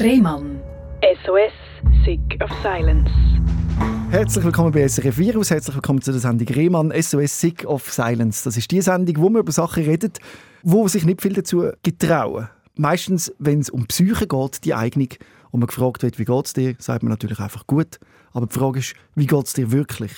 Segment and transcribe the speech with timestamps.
[0.00, 0.60] Rehmann.
[1.24, 1.52] SOS,
[2.04, 3.10] Sick of Silence.
[4.10, 8.44] Herzlich willkommen bei SRF Virus, herzlich willkommen zu der Sendung Rehmann SOS Sick of Silence.
[8.44, 10.20] Das ist die Sendung, wo man über Sachen redet,
[10.62, 12.48] wo sich nicht viel dazu getrauen.
[12.76, 15.08] Meistens, wenn es um Psyche geht, die Eignung,
[15.50, 17.98] und man gefragt wird, wie geht es dir, sagt man natürlich einfach gut.
[18.32, 20.12] Aber die Frage ist, wie geht es dir wirklich?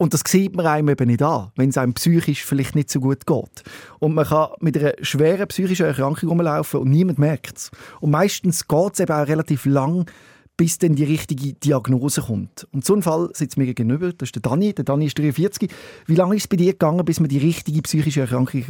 [0.00, 3.00] Und das sieht man einem eben nicht an, wenn es einem psychisch vielleicht nicht so
[3.00, 3.62] gut geht.
[3.98, 7.70] Und man kann mit einer schweren psychischen Erkrankung rumlaufen und niemand merkt es.
[8.00, 10.10] Und meistens geht es eben auch relativ lang,
[10.56, 12.66] bis dann die richtige Diagnose kommt.
[12.72, 14.72] Und so ein Fall sitzt mir gegenüber, das ist der Dani.
[14.72, 15.70] Der Dani ist 43.
[16.06, 18.64] Wie lange ist es bei dir gegangen, bis man die richtige psychische Erkrankung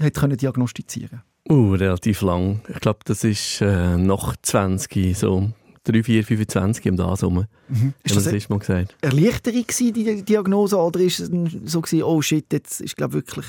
[0.00, 2.60] hat können diagnostizieren Uh, relativ lang.
[2.68, 5.50] Ich glaube, das ist äh, nach 20, so
[5.86, 7.46] 3, 4, 25 im das rum.
[7.68, 7.94] Mhm.
[8.02, 8.96] Ist das, das erste Mal gesagt.
[9.00, 11.30] Erleichterung die Diagnose oder ist es
[11.64, 13.46] so gewesen, oh shit, jetzt ist glaube wirklich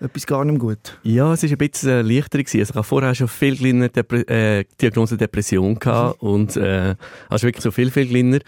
[0.00, 0.98] etwas gar nicht gut?
[1.02, 2.44] Ja, es war ein bisschen Erleichterung.
[2.46, 6.28] Also ich hatte vorher schon viel kleiner Depre äh, Diagnose Depression gehabt mhm.
[6.28, 6.94] und äh,
[7.28, 8.40] also wirklich so viel, viel kleiner.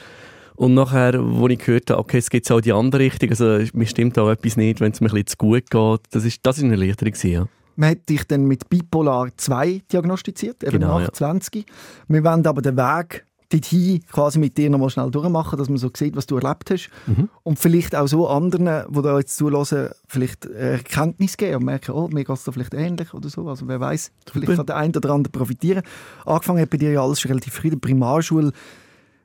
[0.56, 3.86] Und nachher, wo ich gehört habe, okay, es gibt auch die andere Richtung, also mir
[3.86, 6.58] stimmt auch etwas nicht, wenn es mir ein bisschen zu gut geht, das ist, das
[6.58, 7.48] ist eine Erleichterung gewesen, ja.
[7.78, 11.64] Man hat dich dann mit Bipolar 2 diagnostiziert, eben genau, nach 20.
[12.08, 15.88] Wir wollen aber den Weg dorthin quasi mit dir nochmal schnell durchmachen, dass man so
[15.96, 16.90] sieht, was du erlebt hast.
[17.06, 17.28] Mhm.
[17.44, 22.08] Und vielleicht auch so anderen, die da jetzt zulassen, vielleicht Erkenntnis geben und merken, oh,
[22.08, 23.48] mir geht es da vielleicht ähnlich oder so.
[23.48, 25.84] Also wer weiß, vielleicht kann der eine oder andere profitieren.
[26.26, 28.50] Angefangen hat bei dir ja alles schon relativ früh, in der Primarschule,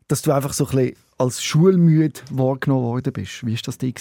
[0.08, 3.44] dass du einfach so ein bisschen als schulmüde wahrgenommen worden bist.
[3.45, 3.94] Wie war das dir?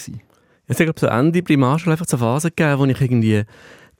[0.67, 3.43] Ich glaube, so Ende Primarschule einfach so Phase gegeben, wo ich irgendwie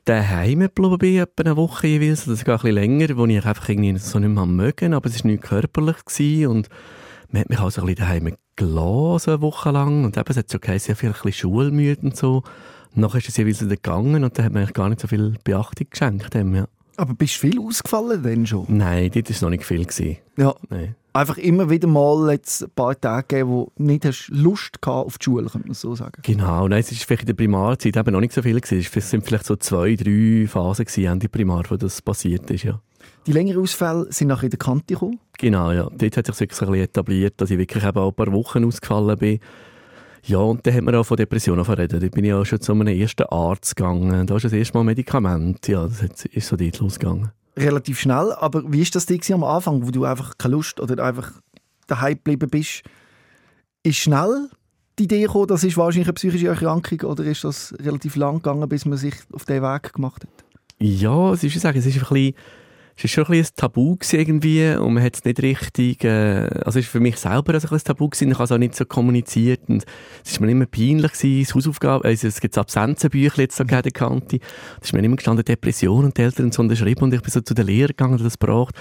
[0.06, 3.46] daheim geblieben bin, etwa eine Woche jeweils, das ist gar ein bisschen länger, wo ich
[3.46, 6.70] einfach irgendwie so nicht mehr mögen, aber es war nicht körperlich gewesen und
[7.30, 10.30] man hat mich auch so ein bisschen daheim gelassen, so eine Woche lang und eben,
[10.30, 12.44] es hat schon geheißen, ja, vielleicht ein bisschen schulmüde und so.
[12.95, 15.08] Und nachher ist es jeweils wieder gegangen und dann hat man eigentlich gar nicht so
[15.08, 16.34] viel Beachtung geschenkt.
[16.34, 16.67] Dem, ja.
[16.95, 18.66] Aber bist du viel ausgefallen denn schon?
[18.67, 19.84] Nein, dort war noch nicht viel.
[19.84, 20.17] Gewesen.
[20.38, 20.54] Ja.
[20.70, 25.08] Nein einfach immer wieder mal jetzt ein paar Tage gegeben, wo nicht hast Lust gehabt
[25.08, 26.21] auf die Schule, könnte man so sagen.
[26.23, 28.60] Genau, nein, es war vielleicht in der Primarzeit eben noch nicht so viel.
[28.60, 28.88] Gewesen.
[28.95, 32.80] Es sind vielleicht so zwei, drei Phasen gewesen, Ende Primar, wo das passiert ist, ja.
[33.27, 35.20] Die längeren Ausfälle sind nachher in der Kante gekommen?
[35.38, 35.89] Genau, ja.
[35.89, 38.32] Dort hat sich wirklich so ein bisschen etabliert, dass ich wirklich eben auch ein paar
[38.32, 39.39] Wochen ausgefallen bin.
[40.26, 42.02] Ja, und dann hat man auch von Depressionen verredet.
[42.02, 44.26] Da bin ich auch schon zu einem ersten Arzt gegangen.
[44.26, 45.67] Da ist das erste Mal Medikament.
[45.67, 48.33] Ja, das ist so dort losgegangen relativ schnell.
[48.33, 51.31] Aber wie ist das dir am Anfang, wo du einfach keine Lust oder einfach
[51.87, 52.83] daheim geblieben bist?
[53.83, 54.49] Ist schnell
[54.99, 58.69] die Idee gekommen, das ist wahrscheinlich eine psychische Erkrankung oder ist das relativ lang gegangen,
[58.69, 60.45] bis man sich auf den Weg gemacht hat?
[60.80, 62.36] Ja, es ist, sagen, es ist ein bisschen
[62.95, 66.80] es war schon ein, ein Tabu irgendwie und man hat es nicht richtig, äh, also
[66.80, 68.86] es war für mich selber ein, ein Tabu gewesen, ich habe es auch nicht so
[68.86, 69.83] kommuniziert und
[70.23, 73.93] es war mir immer peinlich gewesen, das Hausaufgabe, also es gibt Absenzenbücher jetzt so gegeben,
[73.93, 74.39] Kante,
[74.82, 77.42] es ist mir immer gestanden, Depression und die Eltern so unterschrieben und ich bin so
[77.42, 78.76] zu der Lehrer gegangen, die das braucht.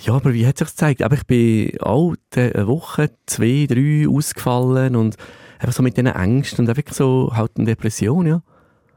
[0.00, 1.02] Ja, aber wie hat sich gezeigt?
[1.02, 5.16] Aber ich bin auch eine Woche, zwei, drei ausgefallen und
[5.58, 8.42] einfach so mit diesen Ängsten und einfach so halt eine Depression, ja.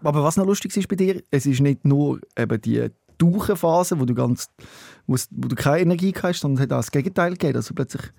[0.03, 2.87] Aber was noch lustig ist bei dir, es ist nicht nur eben die
[3.21, 4.49] Tauchenphase, wo du ganz,
[5.07, 8.11] wo, du keine Energie hast, sondern es hat auch das Gegenteil gegeben, du plötzlich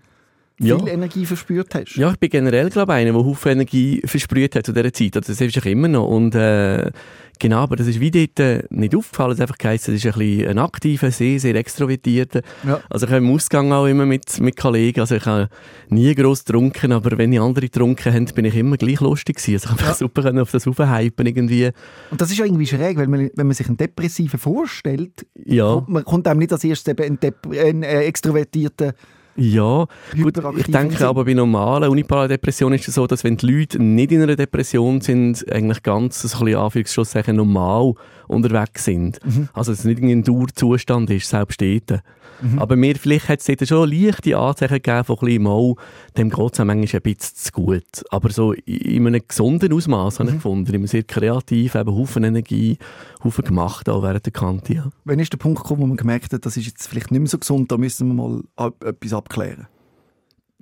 [0.59, 0.87] viel ja.
[0.87, 1.97] Energie verspürt hast.
[1.97, 5.17] Ja, ich bin generell, glaube ich, einer, der viel Energie versprüht hat zu dieser Zeit.
[5.17, 6.07] Das ist ich immer noch.
[6.09, 6.91] Und äh,
[7.39, 9.33] genau, aber das ist wie dort äh, nicht aufgefallen.
[9.33, 12.43] Es einfach geheißen, es ist ein bisschen ein aktiver, sehr, sehr extrovertierter.
[12.67, 12.81] Ja.
[12.89, 15.49] Also ich habe im Ausgang auch immer mit, mit Kollegen, also ich habe
[15.89, 19.55] nie gross getrunken, aber wenn ich andere getrunken haben, bin ich immer gleich lustig gewesen.
[19.55, 19.95] Also ich habe ja.
[19.95, 21.71] super auf das aufhypen irgendwie.
[22.11, 25.75] Und das ist ja irgendwie schräg, weil man, wenn man sich einen Depressiven vorstellt, ja.
[25.75, 28.95] kommt, man, kommt einem nicht als erstes ein, ein äh, extrovertierter
[29.37, 29.87] ja,
[30.21, 33.83] gut, ich denke aber bei normalen unipolaren Depressionen ist es so, dass wenn die Leute
[33.83, 37.95] nicht in einer Depression sind, eigentlich ganz, so ein bisschen normal
[38.29, 39.19] unterwegs sind.
[39.25, 39.49] Mhm.
[39.53, 42.03] Also, dass es nicht ein Dauerzustand ist, selbst dort.
[42.43, 42.59] Mhm.
[42.59, 45.75] Aber mir, vielleicht hat es schon leichte Anzeichen gegeben von ein bisschen mal,
[46.17, 48.05] dem geht es manchmal ein bisschen zu gut.
[48.11, 50.19] Aber so in einem gesunden Ausmaß mhm.
[50.19, 52.79] habe ich gefunden, immer sehr kreativ, eben Haufen Energie,
[53.23, 54.75] Haufen gemacht, auch während der Kante.
[54.75, 54.91] Ja.
[55.05, 57.29] Wann ist der Punkt gekommen, wo man gemerkt hat, das ist jetzt vielleicht nicht mehr
[57.29, 58.43] so gesund, da müssen wir mal
[58.85, 59.67] etwas abklären?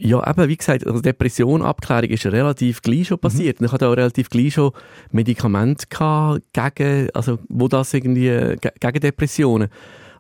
[0.03, 3.61] Ja, eben, wie gesagt, also Depression, Abklärung ist relativ gleich schon passiert.
[3.61, 3.67] Mhm.
[3.67, 4.73] Ich hatte auch relativ gleich schon
[5.12, 9.69] Medikamente gehabt, gegen, also, wo das irgendwie, gegen Depressionen.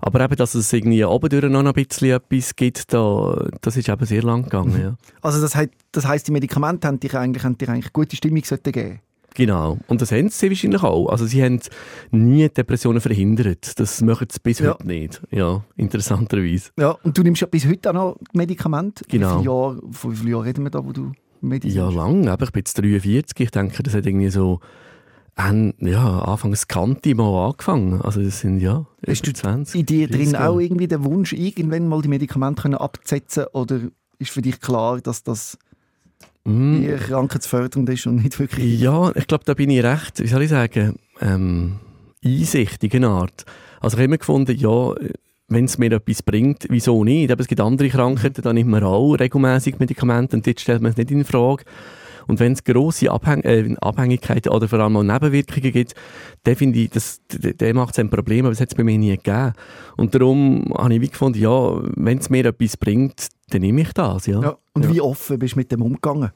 [0.02, 4.04] Aber eben, dass es irgendwie oben noch ein bisschen etwas gibt, da, das ist eben
[4.04, 4.82] sehr lang gegangen, mhm.
[4.82, 4.96] ja.
[5.22, 8.42] Also das, heißt, das heisst, die Medikamente haben dir eigentlich, haben dir eigentlich gute Stimmung
[8.42, 9.00] geben
[9.34, 9.78] Genau.
[9.88, 11.08] Und das haben sie wahrscheinlich auch.
[11.08, 11.60] Also sie haben
[12.10, 13.78] nie Depressionen verhindert.
[13.78, 14.72] Das machen sie bis ja.
[14.72, 15.22] heute nicht.
[15.30, 16.70] Ja, interessanterweise.
[16.78, 19.04] Ja, und du nimmst ja bis heute auch noch Medikamente.
[19.08, 19.28] Genau.
[19.28, 21.76] Wie viele Jahre, wie viele Jahre reden wir da, wo du medizinisch?
[21.76, 22.28] Ja, lang.
[22.28, 23.40] Aber ich bin jetzt 43.
[23.40, 24.60] Ich denke, das hat irgendwie so
[25.78, 28.02] ja, anfangs Kante mal angefangen.
[28.02, 29.80] Also das sind, ja, Hast du 20.
[29.80, 33.80] in dir drin 30 auch irgendwie den Wunsch, irgendwann mal die Medikamente können abzusetzen oder
[34.18, 35.56] ist für dich klar, dass das
[36.44, 36.82] Mm.
[36.82, 38.80] eher krankheitsfördernd ist und nicht wirklich...
[38.80, 41.80] Ja, ich glaube, da bin ich recht, wie soll ich sagen, ähm,
[42.24, 43.44] einsichtig in Art.
[43.80, 44.94] Also ich habe immer gefunden, ja,
[45.48, 47.30] wenn es mir etwas bringt, wieso nicht?
[47.30, 50.92] Aber es gibt andere Krankheiten, da nimmt man auch regelmäßig Medikamente und dort stellt man
[50.92, 51.64] es nicht in Frage.
[52.26, 55.94] Und wenn es grosse Abhäng äh, Abhängigkeiten oder vor allem auch Nebenwirkungen gibt,
[56.44, 58.98] dann finde ich, das, der, macht es ein Problem, aber das hat es bei mir
[58.98, 59.52] nie gegeben.
[59.96, 63.92] Und darum habe ich wie gefunden, ja, wenn es mir etwas bringt, dann nehme ich
[63.92, 64.40] das, ja.
[64.40, 64.56] Ja.
[64.72, 64.94] Und Ja.
[64.94, 66.30] wie offen bist du mit dem umgegangen?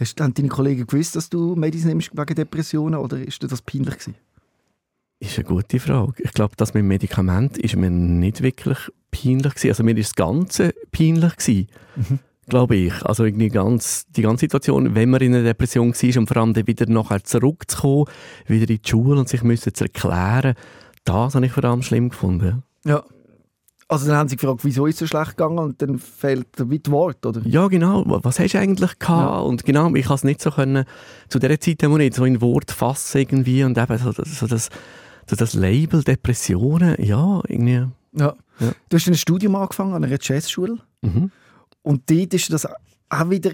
[0.00, 3.62] Hast, haben deine Kollegen gewusst, dass du Medizin nimmst wegen Depressionen oder ist dir das
[3.62, 4.14] peinlich gewesen?
[5.20, 6.14] Ist eine gute Frage.
[6.22, 8.78] Ich glaube, das mit dem Medikament ist mir nicht wirklich
[9.12, 9.68] peinlich gewesen.
[9.68, 11.68] Also mir ist das Ganze peinlich gewesen,
[12.48, 12.92] glaube ich.
[13.04, 16.54] Also irgendwie ganz, die ganze Situation, wenn man in einer Depression war und vor allem
[16.54, 18.06] dann wieder nachher zurückzukommen,
[18.46, 20.54] wieder in die Schule und sich müssen zu erklären,
[21.04, 22.62] das habe ich vor allem schlimm gefunden.
[22.84, 23.02] Ja.
[23.86, 26.66] Also dann haben sie gefragt, wieso ist es so schlecht gegangen und dann fehlt das
[26.90, 27.42] Wort, oder?
[27.44, 28.02] Ja, genau.
[28.06, 29.30] Was hast du eigentlich gehabt?
[29.30, 29.38] Ja.
[29.40, 30.84] Und genau, ich kann es nicht so können,
[31.28, 34.38] zu dieser Zeit haben wir nicht so in Wort fassen irgendwie und eben so, das-
[34.38, 34.70] so, das,
[35.28, 37.86] so das Label Depressionen, ja, irgendwie.
[38.16, 38.34] Ja.
[38.60, 38.72] Ja.
[38.88, 41.30] Du hast ein Studium angefangen an einer Jazzschule Mhm.
[41.84, 43.52] Und dort ist das auch wieder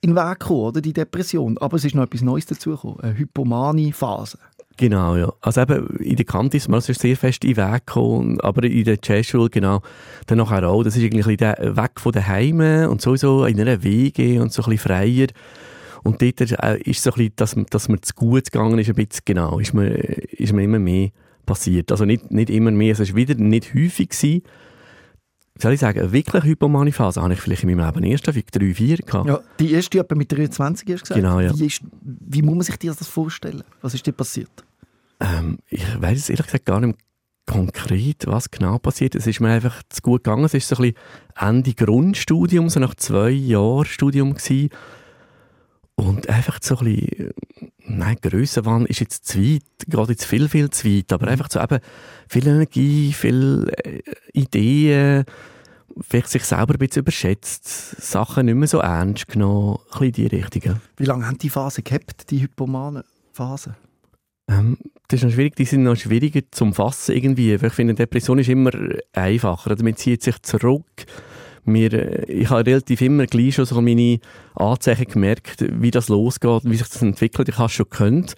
[0.00, 1.58] in den Weg gekommen, oder, die Depression.
[1.58, 4.38] Aber es ist noch etwas Neues dazugekommen, eine Hypomanie-Phase.
[4.76, 5.32] Genau, ja.
[5.40, 8.84] Also eben, in der Kante ist man sehr fest in den Weg gekommen, aber in
[8.84, 9.82] der Jazzschule, genau,
[10.26, 10.82] dann auch.
[10.82, 14.62] Das ist irgendwie der Weg von den Heimen und sowieso in einer Wege und so
[14.62, 15.26] ein bisschen freier.
[16.02, 18.94] Und dort äh, ist so ein bisschen, dass, dass mir zu gut gegangen ist, ein
[18.94, 21.10] bisschen, genau, ist mir, ist mir immer mehr
[21.46, 21.90] passiert.
[21.90, 24.42] Also nicht, nicht immer mehr, es war wieder nicht häufig gewesen.
[25.56, 28.24] Wie soll ich sagen, eine wirklich hypomane Phase habe ich vielleicht in meinem Leben erst
[28.24, 29.28] vielleicht drei, vier gehabt.
[29.28, 31.14] Ja, die erste etwa mit 23 hast du gesagt.
[31.14, 31.56] Genau, ja.
[31.56, 33.62] Wie, ist, wie muss man sich dir das vorstellen?
[33.80, 34.64] Was ist dir passiert?
[35.20, 36.98] Ähm, ich weiß es ehrlich gesagt gar nicht
[37.46, 39.14] konkret, was genau passiert.
[39.14, 40.44] Es ist mir einfach zu gut gegangen.
[40.44, 40.96] Es ist so ein bisschen
[41.36, 44.70] Ende Grundstudium, so nach zwei Jahren Studium gewesen.
[45.94, 47.30] Und einfach so ein bisschen,
[47.84, 51.60] nein, Grössenwahn ist jetzt zu weit, gerade jetzt viel, viel zu weit, aber einfach so
[51.60, 51.78] eben
[52.28, 54.00] viel Energie, viel äh,
[54.32, 55.24] Ideen,
[56.00, 57.64] vielleicht sich selber ein bisschen überschätzt,
[58.02, 60.80] Sachen nicht mehr so ernst genommen, ein bisschen in die Richtung.
[60.96, 63.76] Wie lange haben die Phase gehabt, die hypomane Phase?
[64.48, 64.76] Ähm,
[65.08, 67.60] das ist noch schwierig, die sind noch schwieriger zum Fassen irgendwie.
[67.60, 68.72] Weil Ich finde, Depression ist immer
[69.12, 69.70] einfacher.
[69.70, 70.84] Also man zieht sich zurück.
[71.64, 74.18] Mir, äh, ich habe relativ immer gleich schon so meine
[74.54, 77.48] Anzeichen gemerkt, wie das losgeht, wie sich das entwickelt.
[77.48, 78.34] Ich habe es schon gekannt.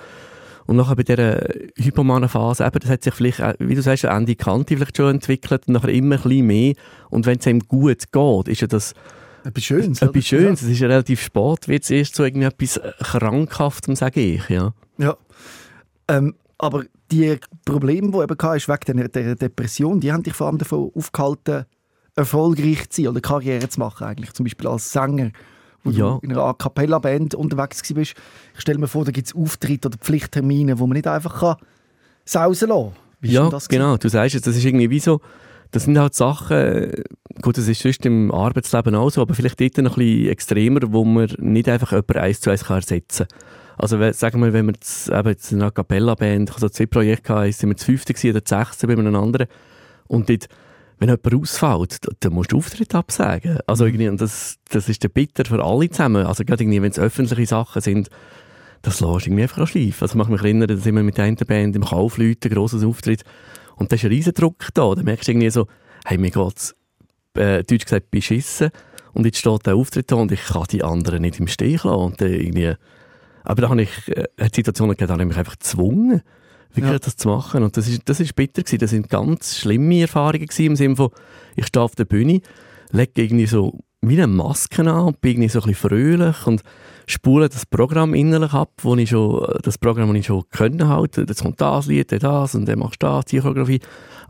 [0.67, 4.05] Und nachher bei dieser hypomanen Phase, eben, das hat sich vielleicht, auch, wie du sagst,
[4.05, 6.75] an die Kante vielleicht schon entwickelt und nachher immer ein bisschen mehr.
[7.08, 8.93] Und wenn es einem gut geht, ist ja das
[9.44, 10.02] Etwas Schönes.
[10.02, 10.62] etwas Schönes.
[10.62, 14.75] Es ist ja relativ spät, wird es erst so irgendwie etwas Krankhaftem, sage ich, ja.
[14.99, 15.17] Ja.
[16.08, 20.49] Ähm, aber die Probleme, die eben hast, wegen der, der Depression, die haben dich vor
[20.49, 21.67] allem davon aufgehalten,
[22.16, 24.32] erfolgreich zu sein oder Karriere zu machen eigentlich.
[24.32, 25.30] Zum Beispiel als Sänger,
[25.84, 26.14] wo Ja.
[26.14, 28.14] du in einer A Cappella-Band unterwegs bist.
[28.54, 31.56] Ich stelle mir vor, da gibt es Auftritte oder Pflichttermine, wo man nicht einfach kann
[32.24, 32.92] sausen lassen
[33.22, 33.30] kann.
[33.30, 33.96] Ja, das genau.
[33.96, 35.20] Du sagst es, das ist irgendwie wie so,
[35.70, 36.92] das sind halt Sachen,
[37.42, 40.80] gut, das ist sonst im Arbeitsleben auch so, aber vielleicht dort noch ein bisschen extremer,
[40.86, 43.38] wo man nicht einfach jemanden eins zu eins kann ersetzen kann.
[43.78, 46.86] Also sagen wir, wenn wir jetzt, eben jetzt in einer Capella-Band, ich hatte so zwei
[46.86, 49.48] Projekte, gehabt, eins sind wir zu fünfte oder zu sechste bei einem anderen,
[50.08, 50.46] und dort,
[50.98, 53.58] wenn jemand ausfällt, da- dann musst du Auftritt absagen.
[53.67, 56.26] Also irgendwie, und das, das ist der bitter für alle zusammen.
[56.26, 58.08] Also gerade irgendwie, wenn es öffentliche Sachen sind,
[58.82, 60.03] das lässt irgendwie einfach schleifen.
[60.03, 63.22] Also ich mag mich erinnern, da sind wir mit einer Band im Kaufleuten, grosses Auftritt,
[63.76, 64.94] und da ist ein riesen Druck da.
[64.94, 65.67] Da merkst du irgendwie so,
[66.05, 66.74] hey, mir geht's,
[67.34, 68.70] äh, deutsch gesagt, beschissen,
[69.12, 71.98] und jetzt steht der Auftritt da und ich kann die anderen nicht im Stich lassen.
[71.98, 72.74] Und dann irgendwie,
[73.44, 74.24] aber da habe ich, äh,
[74.55, 76.22] Situationen gegeben, da habe ich mich einfach gezwungen,
[76.76, 76.98] wirklich Ja.
[76.98, 77.62] das zu machen.
[77.62, 78.78] Und das ist, das ist bitter gewesen.
[78.78, 81.10] Das sind ganz schlimme Erfahrungen gewesen, im Sinne von,
[81.56, 82.40] ich stehe auf der Bühne,
[82.90, 86.62] lege irgendwie so wie eine Maske an und bin irgendwie so ein bisschen fröhlich und
[87.06, 91.16] spule das Programm innerlich ab, wo ich schon, das Programm, das ich schon können halt,
[91.16, 93.80] jetzt kommt das Lied, dann das und dann machst du das, die Choreografie.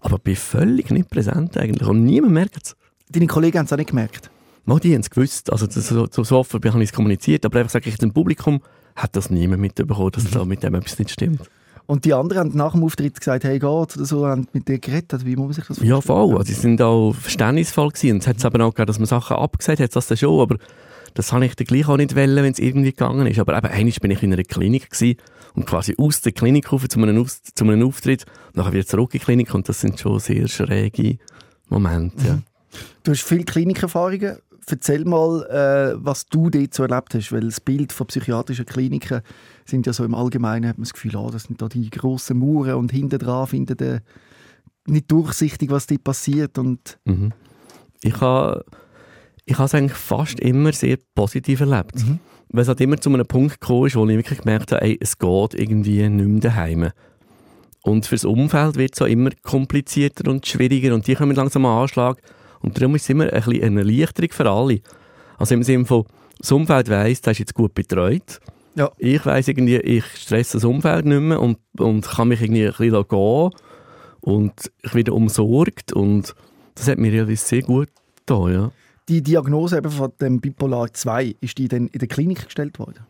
[0.01, 2.77] Aber bin völlig nicht präsent eigentlich und niemand merkt es.
[3.11, 4.31] Deine Kollegen haben es auch nicht gemerkt.
[4.65, 7.45] Mal die haben es gewusst, also das, so, so, so offen habe ich es kommuniziert,
[7.45, 8.61] aber einfach sage ich dem Publikum,
[8.95, 11.43] hat das niemand mitbekommen, dass da mit dem etwas nicht stimmt.
[11.87, 14.79] Und die anderen haben nach dem Auftritt gesagt, hey, geht's oder so, haben mit dir
[14.79, 15.25] geredet.
[15.25, 16.33] Wie muss man sich das Ja, voll.
[16.33, 18.15] Also, sie sind auch verständnisvoll gewesen.
[18.15, 20.41] Und es hat aber auch gegeben, dass man Sachen abgesagt hat, das dann schon.
[20.41, 20.57] Aber
[21.15, 23.39] das habe ich dann gleich auch nicht wollen, wenn es irgendwie gegangen ist.
[23.39, 25.17] Aber eben, einmal bin ich in einer Klinik gewesen
[25.55, 29.15] und quasi aus der Klinik rauf zu einem, Aus zu einem Auftritt, nachher wieder zurück
[29.15, 31.19] in die Klinik und das sind schon sehr schräge
[31.69, 32.39] Momente, ja.
[33.03, 34.37] Du hast viele Klinikerfahrungen.
[34.71, 39.23] Erzähl mal, äh, was du dort so erlebt hast, weil das Bild von psychiatrischen Kliniken
[39.65, 42.39] sind ja so im Allgemeinen, hat man das Gefühl, ah, das sind da die grossen
[42.39, 44.01] Mauern und hinten dran findet äh,
[44.87, 47.33] nicht durchsichtig, was dort passiert und Mhm.
[48.03, 48.65] Ich habe
[49.47, 51.97] ich habe es eigentlich fast immer sehr positiv erlebt.
[51.97, 52.19] Mhm.
[52.51, 54.99] Weil es halt immer zu einem Punkt gekommen ist, wo ich wirklich gemerkt habe, ey,
[55.01, 56.91] es geht irgendwie nicht mehr daheim.
[57.83, 61.83] Und fürs Umfeld wird es auch immer komplizierter und schwieriger und die kommen langsam an
[61.83, 62.21] Anschlag.
[62.67, 64.81] Und darum ist es immer ein bisschen eine Erleichterung für alle.
[65.39, 66.05] Also im Sinne von,
[66.39, 68.41] das Umfeld weiss, das ist jetzt gut betreut.
[68.75, 68.91] Ja.
[68.99, 72.73] Ich weiss irgendwie, ich stresse das Umfeld nicht mehr und, und kann mich irgendwie ein
[72.73, 73.51] bisschen gehen
[74.21, 76.35] und ich werde umsorgt und
[76.75, 78.73] das hat mir relativ sehr gut getan, ja.
[79.09, 83.07] die Diagnose eben von dem Bipolar 2, ist die dann in der Klinik gestellt worden?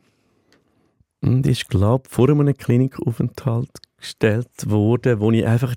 [1.22, 5.74] Und ist, glaube vor einem Klinikaufenthalt gestellt worden, wo ich einfach,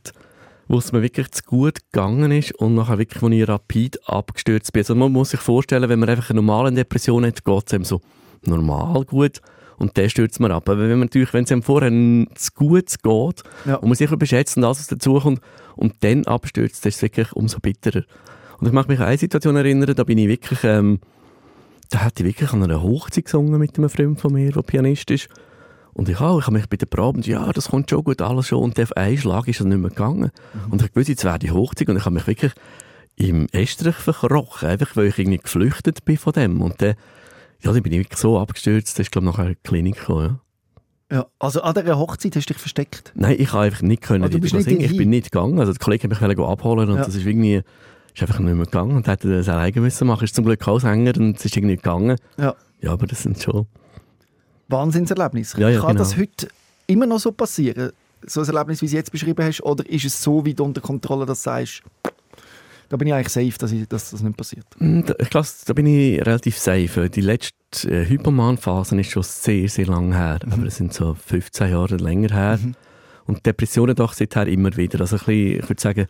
[0.69, 4.71] wo es mir wirklich zu gut gegangen ist und nachher wirklich, wo ich rapid abgestürzt
[4.71, 4.81] bin.
[4.81, 7.83] Also man muss sich vorstellen, wenn man einfach eine normale Depression hat, geht es einem
[7.83, 8.01] so
[8.45, 9.41] normal gut
[9.77, 10.69] und dann stürzt man ab.
[10.69, 11.89] Aber wenn man natürlich, wenn es einem vorher
[12.35, 13.75] zu gut geht Ja.
[13.75, 15.41] und man sich überschätzt und alles, was dazukommt
[15.75, 18.03] und dann abstürzt, dann ist es wirklich umso bitterer.
[18.59, 20.99] Und ich mag mich an eine Situation erinnern, da bin ich wirklich, ähm,
[21.89, 25.09] da hat ich wirklich an einer Hochzeit gesungen mit einem Freund von mir, der Pianist
[25.09, 25.29] ist.
[25.93, 28.21] Und ich auch, ich habe mich bei der Probe, und ja, das kommt schon gut,
[28.21, 28.63] alles schon.
[28.63, 30.31] Und auf einen Schlag ist es nicht mehr gegangen.
[30.69, 32.53] Und ich wusste, jetzt wäre die Hochzeit und ich habe mich wirklich
[33.15, 36.61] im Estrich verkrochen, einfach weil ich irgendwie geflüchtet bin von dem.
[36.61, 36.95] Und dann,
[37.61, 39.99] ja, dann bin ich wirklich so abgestürzt, das ist glaube ich nachher in die Klinik
[39.99, 40.39] gekommen, ja.
[41.11, 41.25] Ja.
[41.39, 43.11] Also an dieser Hochzeit hast du dich versteckt?
[43.15, 45.59] Nein, ich habe einfach nicht können Ah, du bist nicht Ich bin nicht gegangen.
[45.59, 47.05] Also der Kollege hat mich abholen und Ja.
[47.05, 47.63] das ist irgendwie,
[48.13, 50.23] ist einfach nicht mehr gegangen und hätte das alleine müssen machen.
[50.23, 52.15] Ist zum Glück auch Sänger und es ist irgendwie nicht gegangen.
[52.37, 52.55] Ja.
[52.81, 53.65] Ja, aber das sind schon...
[54.69, 55.53] Wahnsinnserlebnis.
[55.57, 55.99] Ja, ja, Kann genau.
[55.99, 56.47] das heute
[56.87, 57.91] immer noch so passieren?
[58.25, 59.61] So ein Erlebnis, wie du es jetzt beschrieben hast?
[59.63, 61.81] Oder ist es so weit unter Kontrolle, dass du sagst,
[62.89, 64.65] da bin ich eigentlich safe, dass, ich, dass das nicht passiert?
[64.79, 67.09] Da- Ich glaube, da bin ich relativ safe.
[67.09, 67.53] Die letzte
[67.89, 70.39] äh, Hypoman-Phase ist schon sehr, sehr lang her.
[70.51, 72.59] Aber das sind so 15 Jahre länger her.
[73.25, 75.01] Und Depressionen doch seither immer wieder.
[75.01, 76.07] Also ein bisschen, ich würde sagen,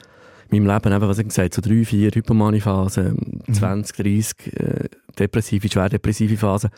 [0.51, 4.89] in meinem Leben, eben, was ich gesagt so drei, vier Hypomanie-Phasen, 20, 30 äh,
[5.19, 6.69] depressive, schwer depressive Phasen.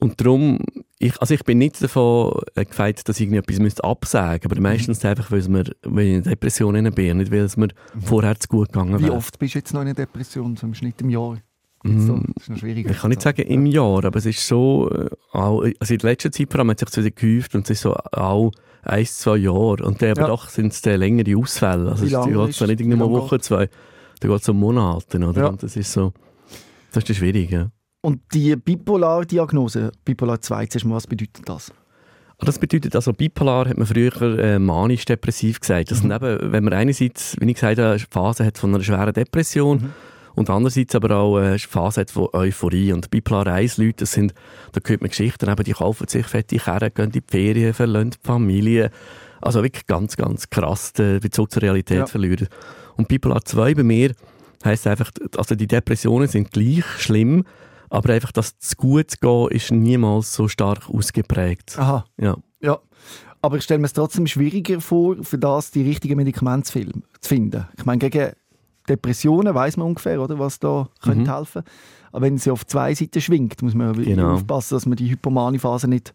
[0.00, 0.60] Und darum,
[1.00, 5.04] ich, also ich bin nicht davon äh, gefeit, dass ich irgendetwas müsste absagen aber meistens
[5.04, 7.68] einfach, weil, es mir, weil ich in eine Depression hinein bin, nicht weil es mir
[8.00, 9.14] vorher zu gut gegangen Wie wäre.
[9.14, 11.38] oft bist du jetzt noch in einer Depression, im Schnitt im Jahr?
[11.82, 12.06] Mhm.
[12.06, 12.88] So, das ist noch schwierig.
[12.90, 16.10] Ich kann nicht sagen im Jahr, aber es ist so, äh, auch, also in der
[16.10, 18.52] letzten Zeit vor allem hat sich wieder gehäuft und es ist so auch
[18.82, 19.84] ein, zwei Jahre.
[19.84, 20.26] Und dann aber Ja.
[20.28, 21.90] doch sind es dann längere Ausfälle.
[21.90, 23.68] Also Wie es geht zwar nicht wie irgendwie eine lange Woche, zwei,
[24.20, 25.18] da geht es um Monate.
[25.18, 25.40] Oder?
[25.42, 25.46] Ja.
[25.48, 26.12] Und das ist so,
[26.92, 27.50] das ist schwierig.
[27.50, 27.70] Ja.
[28.00, 31.70] Und die Bipolar-Diagnose, Bipolar 2, zuerst mal, was bedeutet das?
[32.40, 35.90] Und Das bedeutet, also bipolar hat man früher äh, manisch-depressiv gesagt.
[35.90, 38.84] Das sind eben, wenn man einerseits, wie ich gesagt habe, eine Phase hat von einer
[38.84, 39.92] schweren Depression
[40.36, 42.92] und andererseits aber auch eine Phase hat von Euphorie.
[42.92, 44.34] Und bipolar 1 Leute, das sind,
[44.72, 48.10] da hört man Geschichten, eben, die kaufen sich fette Kerren, gehen in die Ferien, verlassen
[48.10, 48.90] die Familie.
[49.40, 52.06] Also wirklich ganz, ganz krass den Bezug zur Realität Ja.
[52.06, 52.46] verlieren.
[52.96, 54.12] Und bipolar 2 bei mir
[54.64, 57.44] heisst einfach, also die Depressionen sind gleich schlimm,
[57.90, 61.78] aber einfach das zu gut gehen ist niemals so stark ausgeprägt.
[61.78, 62.36] Aha, Ja.
[62.60, 62.78] ja.
[63.40, 67.68] Aber ich stelle mir es trotzdem schwieriger vor, für das die richtigen Medikamente zu finden.
[67.78, 68.32] Ich meine, gegen
[68.88, 71.62] Depressionen weiß man ungefähr, oder, was da könnte helfen.
[72.10, 74.34] Aber wenn sie auf zwei Seiten schwingt, muss man Genau.
[74.34, 76.14] aufpassen, dass man die Hypomanie-Phase nicht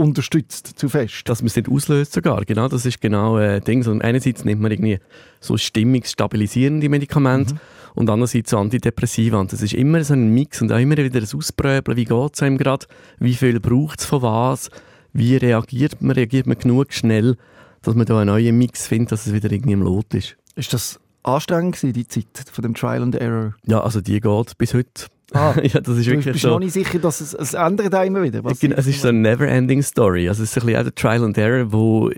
[0.00, 1.28] unterstützt zu fest.
[1.28, 2.44] dass man es nicht auslöst sogar.
[2.44, 3.82] Genau, das ist genau äh, Ding.
[3.82, 4.98] So, einerseits nimmt man irgendwie
[5.40, 7.56] so stimmungsstabilisierende Medikamente
[7.94, 9.38] und andererseits so Antidepressiva.
[9.38, 11.96] Und das ist immer so ein Mix und auch immer wieder ein Auspröbeln.
[11.96, 12.86] Wie geht es einem gerade?
[13.18, 14.70] Wie viel braucht es von was?
[15.12, 16.12] Wie reagiert man?
[16.12, 17.36] Reagiert man genug schnell,
[17.82, 20.36] dass man da einen neuen Mix findet, dass es wieder irgendwie im Lot ist?
[20.56, 23.54] Ist das anstrengend gewesen, die Zeit von dem Trial and Error?
[23.66, 25.06] Ja, also die geht bis heute.
[25.32, 26.50] Ah, ja, das ist wirklich bist so.
[26.50, 28.42] noch nicht sicher, dass es, es ändert auch immer wieder.
[28.42, 30.28] Genau, es ist so eine never-ending Story.
[30.28, 32.10] Also es ist ein bisschen auch der Trial and Error, wo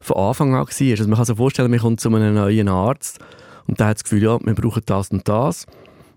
[0.00, 0.90] von Anfang an war.
[0.90, 3.18] Also man kann sich vorstellen, man kommt zu einem neuen Arzt
[3.66, 5.66] und der hat das Gefühl, ja, wir brauchen das und das.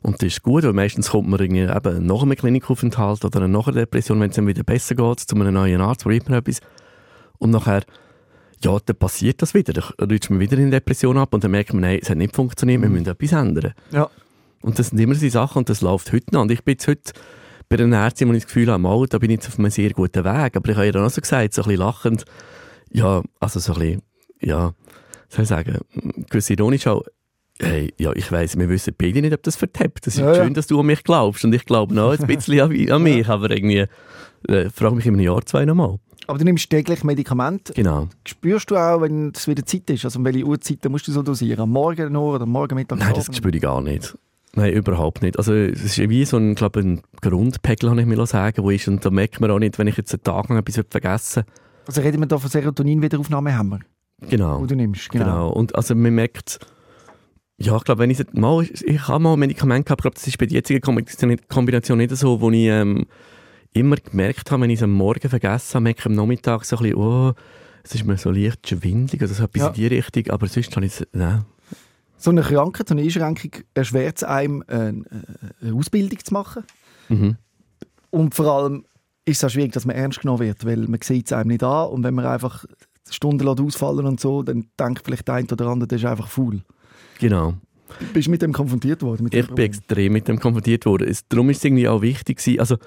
[0.01, 3.67] Und das ist gut, weil meistens kommt man irgendwie eben nach einem Klinikaufenthalt oder nach
[3.67, 6.59] einer Depression, wenn es dann wieder besser geht, zu einem neuen Arzt, probiert man etwas.
[7.39, 7.81] Und nachher,
[8.63, 9.73] ja, dann passiert das wieder.
[9.73, 12.17] Dann rutscht man wieder in eine Depression ab und dann merkt man, nein, es hat
[12.17, 13.73] nicht funktioniert, wir müssen etwas ändern.
[13.91, 14.09] ja.
[14.65, 16.41] Und das sind immer so Sachen und das läuft heute noch.
[16.41, 17.13] Und ich bin jetzt heute
[17.69, 19.69] bei einer Ärztin, wo ich das Gefühl habe, mal, da bin ich jetzt auf einem
[19.69, 20.55] sehr guten Weg.
[20.55, 22.25] Aber ich habe ihr dann auch so gesagt, so ein bisschen lachend,
[22.91, 24.01] ja, also so ein bisschen,
[24.41, 24.73] ja,
[25.29, 25.77] soll ich sagen,
[26.31, 27.03] gewiss ironisch auch,
[27.59, 30.07] hey, ja, ich weiss, wir wissen beide nicht, ob das vertappt.
[30.07, 30.43] Das ist Ja, ja.
[30.43, 31.45] schön, dass du an mich glaubst.
[31.45, 33.85] Und ich glaube noch ein bisschen an, an mich, aber irgendwie,
[34.47, 35.99] äh, frage mich in einem Jahr, zwei nochmal.
[36.25, 37.71] Aber du nimmst täglich Medikamente.
[37.73, 38.07] Genau.
[38.25, 40.05] Spürst du auch, wenn es wieder Zeit ist?
[40.05, 41.61] Also um welche Uhrzeiten musst du so dosieren?
[41.61, 44.17] Am Morgen noch oder am Morgen, Mittag, Nein, das spüre ich gar nicht.
[44.55, 45.37] Nein, überhaupt nicht.
[45.37, 48.87] Also es ist wie so ein, glaube ein Grundpegel, kann ich mir sagen, wo ist.
[48.87, 51.43] Und da merkt man auch nicht, wenn ich jetzt einen Tag lang etwas vergessen
[51.87, 53.79] Also reden wir da von Serotonin-Wiederaufnahmehämmer,
[54.29, 54.61] Genau.
[54.61, 55.09] die du nimmst.
[55.09, 55.23] Genau.
[55.25, 55.49] Genau.
[55.49, 56.59] Und also man merkt,
[57.57, 60.37] ja, ich glaube, wenn ich mal, ich habe mal Medikamente gehabt, ich glaube, das ist
[60.37, 63.05] bei der jetzigen Kombination- Kombination nicht so, wo ich ähm,
[63.73, 66.77] immer gemerkt habe, wenn ich es am Morgen vergessen habe, merke ich am Nachmittag so
[66.77, 67.33] ein bisschen, oh,
[67.83, 69.67] es ist mir so leicht schwindelig oder so etwas Ja.
[69.67, 71.43] in die Richtung, aber sonst habe ich es, nein.
[72.25, 76.63] So eine Krankheit, so eine Einschränkung erschwert es einem, äh, eine Ausbildung zu machen.
[77.07, 77.35] Mhm.
[78.09, 78.83] Und vor allem
[79.25, 81.61] ist es auch schwierig, dass man ernst genommen wird, weil man sieht es einem nicht
[81.61, 82.65] an und wenn man einfach
[83.11, 86.63] Stunden ausfallen und so, dann denkt vielleicht der eine oder andere, der ist einfach faul.
[87.19, 87.53] Genau.
[88.11, 89.25] Bist du mit dem konfrontiert worden?
[89.25, 91.07] Mit Ich bin extrem mit dem konfrontiert worden.
[91.07, 92.59] Es, darum ist es irgendwie auch wichtig gewesen.
[92.59, 92.77] Also,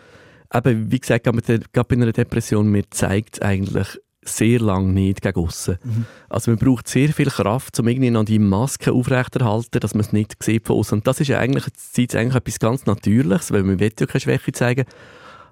[0.52, 5.38] eben, wie gesagt, gerade bei einer Depression, mir zeigt es eigentlich sehr lange nicht gegen
[5.40, 5.78] aussen.
[5.82, 6.04] Mhm.
[6.28, 10.12] Also man braucht sehr viel Kraft, um irgendwie noch die Maske aufrechterhalten, dass man es
[10.12, 10.98] nicht sieht von außen.
[10.98, 14.20] Und das ist ja eigentlich, Zeit eigentlich etwas ganz Natürliches, weil man will ja keine
[14.20, 14.84] Schwäche zeigen.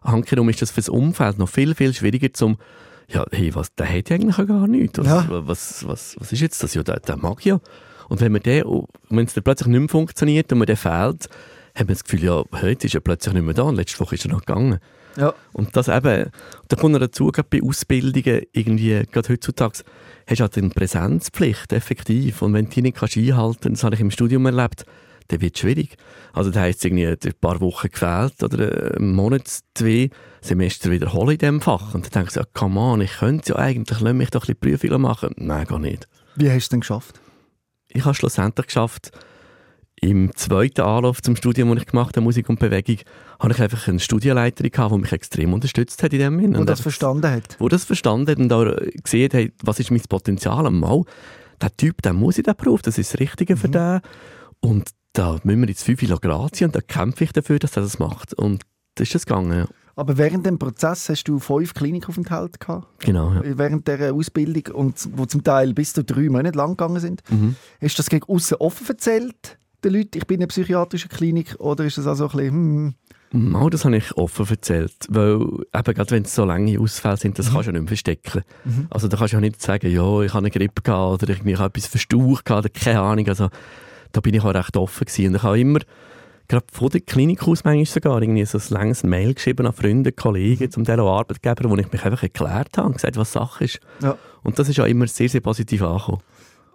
[0.03, 2.57] Handkerum ist das für das Umfeld noch viel, viel schwieriger zum
[3.09, 4.99] ja, hey, was, der hat ja eigentlich gar nichts.
[4.99, 5.27] Was, Ja.
[5.29, 6.75] was, was, was ist jetzt das?
[6.75, 7.61] Ja, der, der mag ja.
[8.09, 8.65] Und wenn man den,
[9.11, 11.29] wenn es dann plötzlich nicht mehr funktioniert und man den fehlt,
[11.75, 14.17] hat man das Gefühl, ja, heute ist er plötzlich nicht mehr da und letzte Woche
[14.17, 14.81] ist er noch gegangen.
[15.17, 15.35] Ja.
[15.53, 16.31] Und das eben,
[16.69, 19.81] da kommt noch dazu, gerade bei Ausbildungen, irgendwie, gerade heutzutage,
[20.27, 22.43] hast du halt eine Präsenzpflicht, effektiv.
[22.43, 24.85] Und wenn du die nicht kannst einhalten das habe ich im Studium erlebt,
[25.29, 25.97] dann wird es schwierig.
[26.33, 31.31] Also da heisst es irgendwie, ein paar Wochen gefehlt oder einen Monat, zwei Semester wiederholen
[31.31, 31.95] in diesem Fach.
[31.95, 34.55] Und dann denkst du, ja, come on, ich könnte ja eigentlich, lass mich doch ein
[34.57, 35.35] bisschen Prüfungen machen.
[35.37, 36.07] Nein, gar nicht.
[36.37, 37.21] Wie hast du es denn geschafft?
[37.89, 39.11] Ich habe schlussendlich geschafft,
[40.01, 42.99] im zweiten Anlauf zum Studium, das ich gemacht habe, Musik und Bewegung,
[43.41, 46.55] habe ich einfach eine Studienleiterin gehabt, die mich extrem unterstützt hat in dem Sinn.
[46.55, 47.57] Und Und das verstanden hat?
[47.59, 51.03] wo das verstanden hat und auch gesehen hat, was ist mein Potenzial am Mal.
[51.61, 54.01] Der Typ, der muss in den Beruf, das ist das Richtige für den.
[54.61, 57.83] Und da müssen wir jetzt fünf Kilo grazie und da kämpfe ich dafür, dass er
[57.83, 58.35] das macht.
[58.35, 58.65] Und
[58.97, 59.67] das ist es gegangen, ja.
[59.99, 62.87] Aber während dem Prozess hast du fünf Klinikaufenthalte gehabt?
[63.01, 63.41] Genau, ja.
[63.45, 67.23] Während der Ausbildung, und wo zum Teil bis zu drei Monate lang gegangen sind.
[67.31, 67.57] Mhm.
[67.81, 71.57] Hast du das gegen außen offen erzählt, den Leuten, ich bin in einer psychiatrischen Klinik,
[71.59, 72.95] oder ist das also ein bisschen, hm,
[73.33, 77.39] Mal, das habe ich offen erzählt, weil eben gerade wenn es so lange Ausfälle sind,
[77.39, 78.43] das kannst du ja nicht mehr verstecken.
[78.65, 78.87] Mhm.
[78.89, 81.53] Also da kannst du ja nicht sagen, ja, ich habe eine Grippe gehabt oder irgendwie
[81.53, 83.29] ich habe etwas verstaucht oder keine Ahnung.
[83.29, 83.49] Also
[84.13, 85.27] da bin ich auch recht offen gewesen.
[85.29, 85.81] Und ich habe immer,
[86.47, 90.13] gerade von der Klinik aus manchmal sogar, irgendwie so ein langes Mail geschrieben an Freunde,
[90.13, 93.65] Kollegen, zum Teil auch Arbeitgeber, wo ich mich einfach erklärt habe und gesagt, was Sache
[93.65, 93.81] ist.
[94.03, 94.17] Ja.
[94.45, 96.23] Und das ist auch immer sehr, sehr positiv angekommen.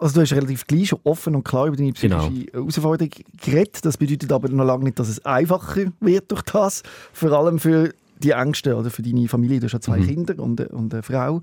[0.02, 2.28] Also du hast relativ gleich schon offen und klar über deine Genau.
[2.28, 3.10] psychische Herausforderung
[3.44, 3.86] geredet.
[3.86, 6.82] Das bedeutet aber noch lange nicht, dass es einfacher wird durch das.
[7.14, 9.60] Vor allem für die Ängste oder für deine Familie.
[9.60, 10.08] Du hast ja zwei Mhm.
[10.08, 11.42] Kinder und, eine- und eine Frau.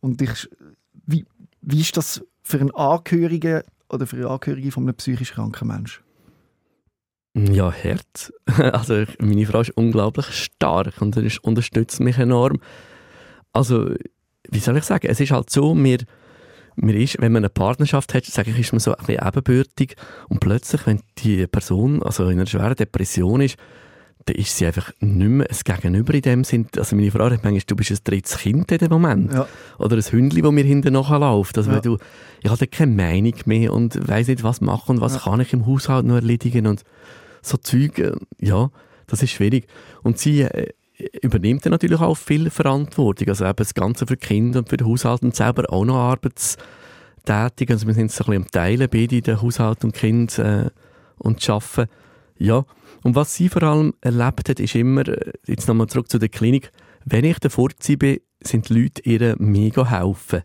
[0.00, 0.48] Und ich,
[1.06, 1.26] wie,
[1.60, 6.02] wie ist das für einen Angehörigen oder für eine Angehörige von einem psychisch kranken Menschen?
[7.34, 8.32] Ja, hart.
[8.74, 12.60] Also ich- meine Frau ist unglaublich stark und er unterstützt mich enorm.
[13.52, 13.90] Also,
[14.48, 15.98] wie soll ich sagen, es ist halt so, mir,
[16.76, 19.96] mir ist, wenn man eine Partnerschaft hat, sage ich, ist man so ein bisschen ebenbürtig
[20.28, 23.56] und plötzlich, wenn die Person also in einer schweren Depression ist,
[24.26, 26.66] dann ist sie einfach nicht mehr ein Gegenüber in dem Sinn.
[26.76, 29.32] Also meine Frau hat manchmal, du bist ein drittes Kind in dem Moment.
[29.32, 29.48] Ja.
[29.78, 31.56] Oder ein Hündchen, das mir hinten nachläuft.
[31.56, 31.80] Also Ja.
[31.80, 31.96] du,
[32.42, 35.20] ich habe keine Meinung mehr und weiß nicht, was machen und was Ja.
[35.20, 36.82] kann ich im Haushalt noch erledigen und
[37.42, 38.70] so Zeug, äh, ja,
[39.06, 39.66] das ist schwierig.
[40.02, 40.68] Und sie äh,
[41.22, 44.86] übernimmt dann natürlich auch viel Verantwortung, also eben das Ganze für Kinder und für den
[44.86, 47.70] Haushalt und selber auch noch arbeitstätig.
[47.70, 50.70] Also wir sind so ein bisschen am Teilen, beide, den Haushalt und Kind äh,
[51.18, 51.90] und Arbeiten.
[52.38, 52.64] Ja,
[53.02, 56.28] und was sie vor allem erlebt hat, ist immer, äh, jetzt nochmal zurück zu der
[56.28, 56.70] Klinik,
[57.04, 60.42] wenn ich davor bin, sind die Leute ihr mega helfen.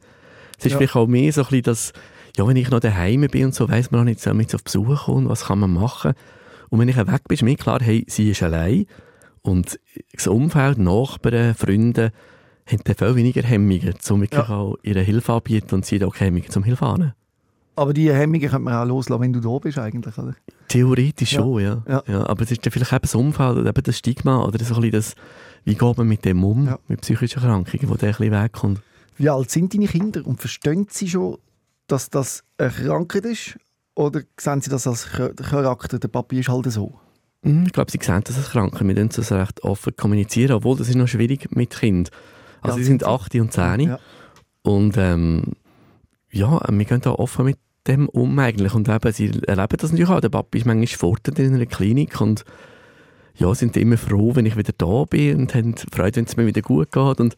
[0.58, 0.78] Es ist Ja.
[0.78, 1.94] vielleicht auch mehr so ein bisschen das,
[2.38, 4.56] ja, wenn ich noch daheim bin und so, weiss man auch nicht, soll man jetzt
[4.56, 6.14] auf Besuch kommen, was kann man machen?
[6.70, 8.86] Und wenn ich weg bin, ist mir klar, hey, sie ist allein
[9.46, 9.80] und
[10.14, 12.12] das Umfeld, Nachbarn, Freunde,
[12.68, 14.56] haben dann viel weniger Hemmungen, um wirklich Ja.
[14.56, 17.14] auch ihre Hilfe anbieten und sie haben auch Hemmungen zum Hilfe annehmen.
[17.78, 20.34] Aber die Hemmungen könnte man auch loslassen, wenn du da bist eigentlich, oder?
[20.70, 21.40] Theoretisch Ja.
[21.42, 21.84] schon, ja.
[21.88, 22.04] Ja.
[22.08, 22.26] Ja.
[22.28, 24.82] Aber es ist dann vielleicht eben das Umfeld oder eben das Stigma oder so ein
[24.82, 25.16] bisschen das,
[25.66, 26.80] wie geht man mit dem um, Ja.
[26.88, 28.82] mit psychischen Erkrankungen, wo der ein bisschen wegkommt.
[29.18, 31.38] Wie alt sind deine Kinder und verstehen sie schon,
[31.88, 33.58] dass das eine Krankheit ist?
[33.94, 36.00] Oder sehen sie das als Ch- Charakter?
[36.00, 37.00] Der Papi ist halt so.
[37.46, 38.88] Hm, Ich glaube, sie sehen das als Kranken.
[38.88, 42.10] Wir können das recht offen kommunizieren, obwohl das ist noch schwierig mit Kind.
[42.62, 43.08] Also Ja, sie sind sind sie?
[43.08, 44.00] 8 und 10 Ja.
[44.64, 45.44] und ähm,
[46.32, 50.10] ja, wir gehen da offen mit dem um eigentlich und eben, sie erleben das natürlich
[50.10, 50.20] auch.
[50.20, 52.44] Der Papi ist manchmal fortend in einer Klinik und
[53.38, 56.48] ja, sind immer froh, wenn ich wieder da bin und haben Freude, wenn es mir
[56.48, 57.36] wieder gut geht und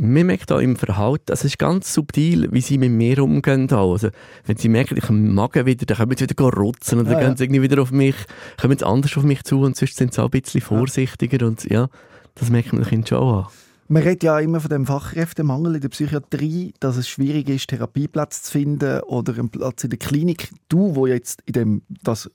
[0.00, 3.70] man merkt auch im Verhalten, das ist ganz subtil, wie sie mit mir umgehen.
[3.72, 4.10] Also,
[4.46, 7.36] wenn sie merken, ich Magen wieder, dann können sie wieder rutzen oder Ja, dann gehen
[7.36, 8.14] sie irgendwie wieder auf mich,
[8.60, 11.64] kommen sie anders auf mich zu und sonst sind sie auch ein bisschen vorsichtiger und
[11.64, 11.88] ja,
[12.36, 13.46] das merkt man den Kindern schon an.
[13.90, 18.42] Man redet ja immer von dem Fachkräftemangel in der Psychiatrie, dass es schwierig ist, Therapieplatz
[18.42, 20.50] zu finden oder einen Platz in der Klinik.
[20.68, 22.30] Du, wo jetzt in dem, das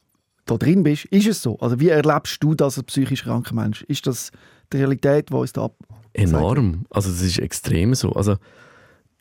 [0.46, 1.60] da drin bist, ist es so?
[1.60, 3.84] Also wie erlebst du das als psychisch kranker Mensch?
[3.84, 4.32] Ist das
[4.74, 5.70] die Realität, die uns da.
[6.14, 6.86] Enorm.
[6.90, 8.12] Also das ist extrem so.
[8.14, 8.38] Also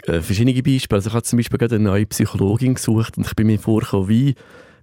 [0.06, 0.98] äh, verschiedene Beispiele.
[0.98, 4.08] Also ich habe zum Beispiel gerade eine neue Psychologin gesucht und ich bin mir vorgekommen,
[4.08, 4.34] wie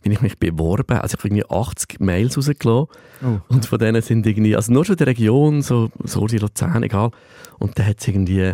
[0.01, 0.97] wenn ich mich beworben.
[0.97, 2.87] Also ich habe irgendwie 80 Mails rausgelassen
[3.21, 3.39] Oh.
[3.49, 7.11] und von denen sind irgendwie, also nur schon der Region, so, so die Luzern, egal.
[7.59, 8.53] Und dann hat es irgendwie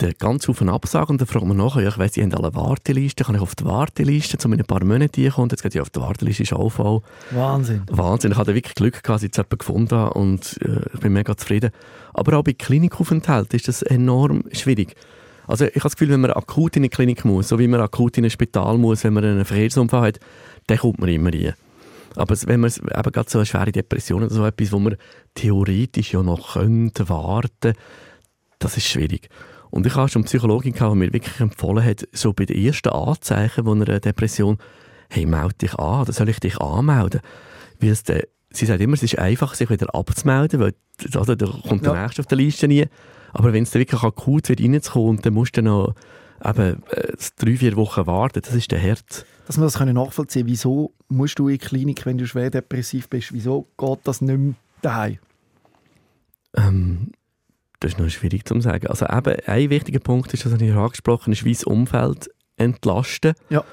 [0.00, 2.54] der ganz Haufen Absagen und dann fragt man nachher, ja, ich weiss, die haben alle
[2.54, 5.90] Warteliste, kann ich auf die Warteliste, zu ein paar Monaten kommen jetzt geht ja auf
[5.90, 7.02] die Warteliste, ist auch voll.
[7.30, 7.82] Wahnsinn.
[7.90, 11.00] Wahnsinn, ich hatte wirklich Glück gehabt, dass ich jetzt jemanden gefunden habe und äh, ich
[11.00, 11.70] bin mega zufrieden.
[12.12, 14.94] Aber auch bei Klinikaufenthalten ist das enorm schwierig.
[15.46, 17.80] Also ich habe das Gefühl, wenn man akut in eine Klinik muss, so wie man
[17.80, 20.20] akut in ein Spital muss, wenn man einen Verkehrsunfall hat,
[20.66, 21.54] dann kommt man immer rein.
[22.16, 24.96] Aber wenn man eben gerade so eine schwere Depression oder so etwas, wo man
[25.34, 27.74] theoretisch ja noch könnte warten,
[28.58, 29.28] das ist schwierig.
[29.70, 32.88] Und ich habe schon Psychologin gehabt, die mir wirklich empfohlen hat, so bei den ersten
[32.88, 34.58] Anzeichen von einer Depression,
[35.08, 37.20] hey, melde dich an, oder soll ich dich anmelden?
[37.80, 40.74] Weil es der, sie sagt immer, es ist einfach, sich wieder abzumelden, weil
[41.14, 42.02] also, da kommt der Ja.
[42.02, 42.86] Nächste auf der Liste nie.
[43.32, 45.94] Aber wenn es dann wirklich akut wird reinzukommen, dann musst du noch
[46.44, 49.24] eben, äh, drei, vier Wochen warten, das ist der Herd.
[49.46, 52.50] Dass wir das können nachvollziehen können, wieso musst du in die Klinik, wenn du schwer
[52.50, 53.32] depressiv bist?
[53.32, 55.18] Wieso geht das nicht mehr daheim?
[56.56, 57.12] Ähm,
[57.80, 58.86] das ist noch schwierig zu sagen.
[58.86, 63.32] Also eben, ein wichtiger Punkt ist, das habe ich angesprochen, ist, wie das Umfeld entlasten.
[63.48, 63.64] Ja.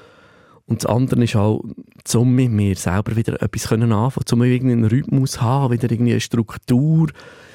[0.66, 1.62] Und das andere ist auch,
[2.14, 6.12] um mit mir selber wieder etwas können anfangen, um irgendwie einen Rhythmus haben, wieder irgendwie
[6.12, 7.08] eine Struktur,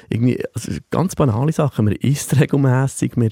[0.08, 1.84] irgendwie, also ganz banale Sachen.
[1.84, 3.30] Man isst regelmässig, man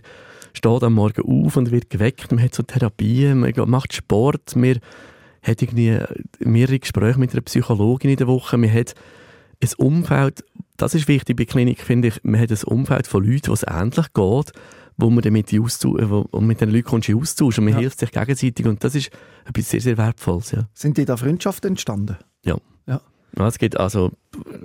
[0.52, 4.78] steht am Morgen auf und wird geweckt, man hat so Therapien, man macht Sport, man
[5.42, 5.98] hat irgendwie
[6.38, 8.94] mehrere Gespräche mit einer Psychologin in der Woche, man hat
[9.62, 10.44] ein Umfeld,
[10.76, 13.64] das ist wichtig bei Klinik, finde ich, man hat ein Umfeld von Leuten, wo es
[13.68, 14.52] ähnlich geht,
[14.96, 17.74] wo man dann mit, wo, und mit den Leuten kommst du in Austausch und man
[17.74, 17.80] Ja.
[17.80, 19.10] hilft sich gegenseitig und das ist
[19.46, 20.68] etwas sehr, sehr Wertvolles, ja.
[20.74, 22.16] Sind dir da Freundschaften entstanden?
[23.34, 24.12] Ja, es gibt also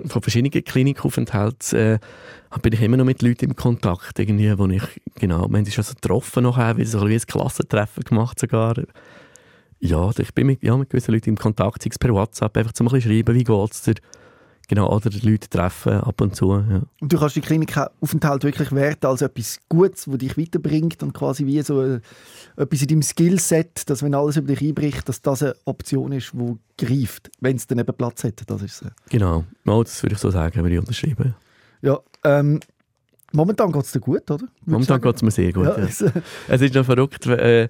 [0.06, 1.98] von verschiedenen Klinikaufenthalten äh,
[2.60, 4.82] bin ich immer noch mit Leuten im Kontakt, irgendwie, wo ich,
[5.18, 8.74] genau, wir haben uns schon so getroffen nachher, wie so ein Klassentreffen gemacht sogar.
[9.80, 12.72] Ja, ich bin mit, ja, mit gewissen Leuten im Kontakt, sei es per WhatsApp, einfach
[12.72, 13.94] zum ein bisschen schreiben, wie geht's dir,
[14.68, 16.82] genau, oder die Leute treffen ab und zu, ja.
[17.00, 21.44] Und du kannst die Klinikaufenthalt wirklich werten als etwas Gutes, das dich weiterbringt und quasi
[21.46, 22.00] wie so äh,
[22.56, 26.32] etwas in deinem Skillset, dass wenn alles über dich einbricht, dass das eine Option ist,
[26.34, 28.42] die greift, wenn es dann eben Platz hat.
[28.46, 28.90] Das ist es.
[29.10, 31.34] Genau, ja, das würde ich so sagen, würde ich unterschreiben.
[31.82, 32.60] Ja, ähm,
[33.32, 34.46] momentan geht es dir gut, oder?
[34.64, 35.64] Momentan geht es mir sehr gut.
[35.64, 36.04] Ja, Ja, es-
[36.48, 37.68] Es ist noch verrückt, äh,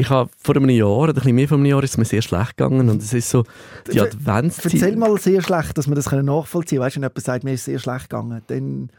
[0.00, 2.04] ich habe vor einem Jahr, oder ein bisschen mehr vor einem Jahr, ist es mir
[2.04, 3.44] sehr schlecht gegangen und es ist so,
[3.92, 4.74] die Adventszeit...
[4.74, 6.86] Erzähl mal sehr schlecht, dass wir das nachvollziehen können.
[6.86, 8.90] Weißt du, wenn jemand sagt, mir ist sehr schlecht gegangen, dann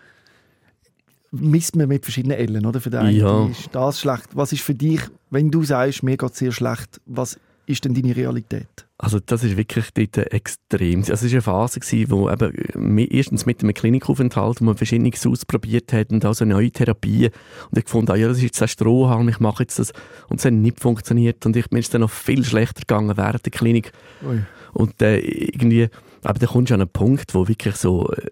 [1.31, 2.79] misst man mit verschiedenen Ellen, oder?
[2.81, 3.47] Für den einen Ja.
[3.47, 4.29] ist das schlecht.
[4.33, 7.39] Was ist für dich, wenn du sagst, mir geht es sehr schlecht, was
[7.71, 8.67] ist denn deine Realität?
[8.97, 10.99] Also das ist wirklich dort extrem.
[10.99, 14.77] Also es war eine Phase, gewesen, wo eben mi- erstens mit einem Klinikaufenthalt, wo man
[14.77, 17.31] Verschiedenes ausprobiert hat und auch so neue Therapien
[17.71, 19.91] und ich fand, ah, ja, das ist jetzt ein Strohhalm, ich mache jetzt das
[20.29, 23.17] und es hat nicht funktioniert und ich, mir ist es dann noch viel schlechter gegangen
[23.17, 23.91] während der Klinik
[24.23, 24.41] Ui.
[24.73, 25.87] und äh, irgendwie,
[26.23, 28.27] aber da kommst du an einen Punkt, wo wirklich so, äh,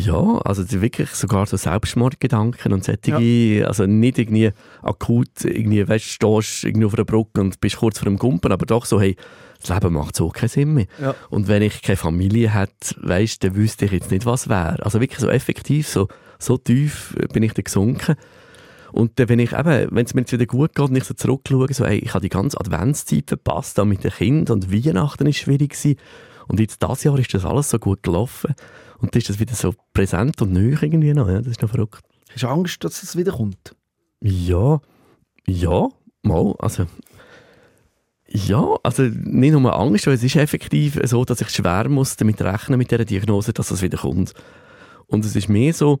[0.00, 6.40] ja, also wirklich sogar so Selbstmordgedanken und solche, also nicht irgendwie akut, irgendwie, weißt du,
[6.40, 9.16] stehst irgendwie auf einer Brücke und bist kurz vor dem Gumpen, aber doch so, hey,
[9.60, 10.86] das Leben macht so keinen Sinn mehr.
[11.02, 11.16] Ja.
[11.30, 14.84] Und wenn ich keine Familie hätte, weißt, dann wüsste ich jetzt nicht, was wäre.
[14.84, 16.06] Also wirklich so effektiv, so,
[16.38, 18.14] so tief bin ich da gesunken.
[18.92, 21.14] Und dann, wenn ich eben, wenn es mir jetzt wieder gut geht und ich so
[21.14, 25.26] zurückschaue, so, ey, ich habe die ganze Adventszeit verpasst, auch mit den Kindern und Weihnachten
[25.26, 25.98] ist schwierig gewesen.
[26.46, 28.54] Und jetzt dieses Jahr ist das alles so gut gelaufen.
[29.00, 31.70] Und dann ist das wieder so präsent und neu irgendwie noch, ja, das ist noch
[31.70, 32.02] verrückt.
[32.30, 33.74] Hast du Angst, dass es wieder kommt?
[34.20, 34.80] Ja,
[35.46, 35.88] ja,
[36.22, 36.86] mal, also
[38.30, 42.42] ja, also nicht nur Angst, weil es ist effektiv so, dass ich schwer muss damit
[42.42, 44.34] rechnen mit dieser Diagnose, dass es wieder kommt.
[45.06, 46.00] Und es ist mehr so,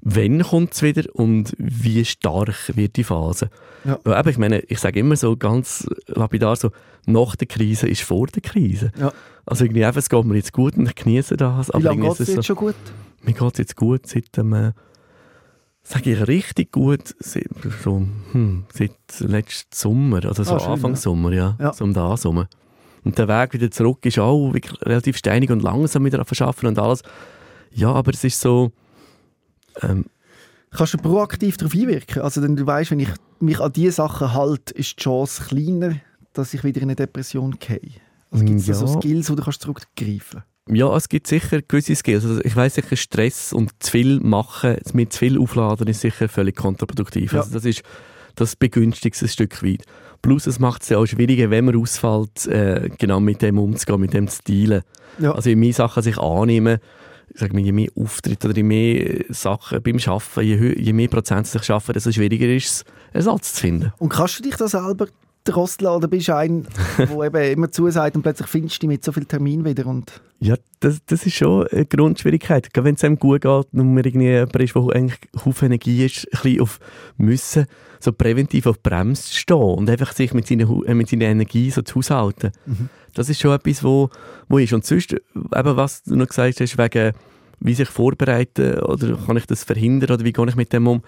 [0.00, 3.50] wenn kommt es wieder und wie stark wird die Phase.
[3.84, 3.98] Ja.
[4.04, 6.70] Weil eben, ich meine, ich sage immer so ganz lapidar so,
[7.06, 8.92] nach der Krise ist vor der Krise.
[8.98, 9.12] Ja.
[9.46, 11.68] Also irgendwie einfach, es geht mir jetzt gut und ich genieße das.
[11.74, 12.74] Wie lange geht es dir so- jetzt schon gut?
[13.22, 14.72] mir geht es jetzt gut seit dem, äh,
[15.82, 17.46] sage ich richtig gut, seit,
[17.82, 20.96] so, hm, seit letzten Sommer, also so Ah, schön, Anfang ja.
[20.96, 21.72] Sommer, ja, Ja.
[21.72, 22.48] so um da Sommer.
[23.04, 24.52] Und der Weg wieder zurück ist auch
[24.82, 27.02] relativ steinig und langsam wieder verschaffen und alles.
[27.70, 28.72] Ja, aber es ist so,
[29.82, 30.06] ähm,
[30.70, 32.22] Kannst du proaktiv darauf einwirken?
[32.22, 35.96] Also, wenn du weißt, wenn ich mich an diese Sachen halte, ist die Chance kleiner,
[36.32, 37.78] dass ich wieder in eine Depression gehe.
[38.34, 38.74] Also gibt es Ja.
[38.74, 42.24] so Skills, wo du kannst zurückgreifen Ja, es gibt sicher gewisse Skills.
[42.24, 46.28] Also ich weiss sicher, Stress und zu viel machen, mit zu viel aufladen, ist sicher
[46.28, 47.32] völlig kontraproduktiv.
[47.32, 47.40] Ja.
[47.40, 47.82] Also das ist
[48.34, 49.84] das begünstigt ein Stück weit.
[50.22, 54.00] Plus es macht es ja auch schwieriger, wenn man ausfällt, äh, genau mit dem umzugehen,
[54.00, 54.82] mit dem zu dealen.
[55.20, 55.32] Ja.
[55.32, 56.78] Also je mehr Sachen sich annehmen,
[57.32, 60.92] ich sage mal, je mehr Auftritte oder je mehr äh, Sachen beim Arbeiten, je, je
[60.92, 63.92] mehr Prozent sich schaffen, desto schwieriger ist es, Ersatz zu finden.
[63.98, 65.06] Und kannst du dich da selber
[65.44, 66.66] drosseln oder bist du ein,
[66.98, 70.20] der eben immer zusagt und plötzlich findest du dich mit so viel Termin wieder und
[70.40, 72.72] Ja, das, das ist schon eine Grundschwierigkeit.
[72.72, 76.04] Gerade wenn es einem gut geht und man irgendwie jemand ist, der eigentlich Haufen Energie
[76.04, 76.80] ist, ein bisschen auf
[77.16, 77.66] müssen,
[78.00, 81.70] so präventiv auf die Bremse stehen und einfach sich mit seiner, äh, mit seiner Energie
[81.70, 82.52] so zu haushalten.
[83.14, 84.10] Das ist schon etwas, wo,
[84.48, 84.72] wo ist.
[84.72, 87.12] Und sonst, eben was du noch gesagt hast, wegen
[87.60, 91.02] wie sich vorbereiten oder kann ich das verhindern oder wie gehe ich mit dem um?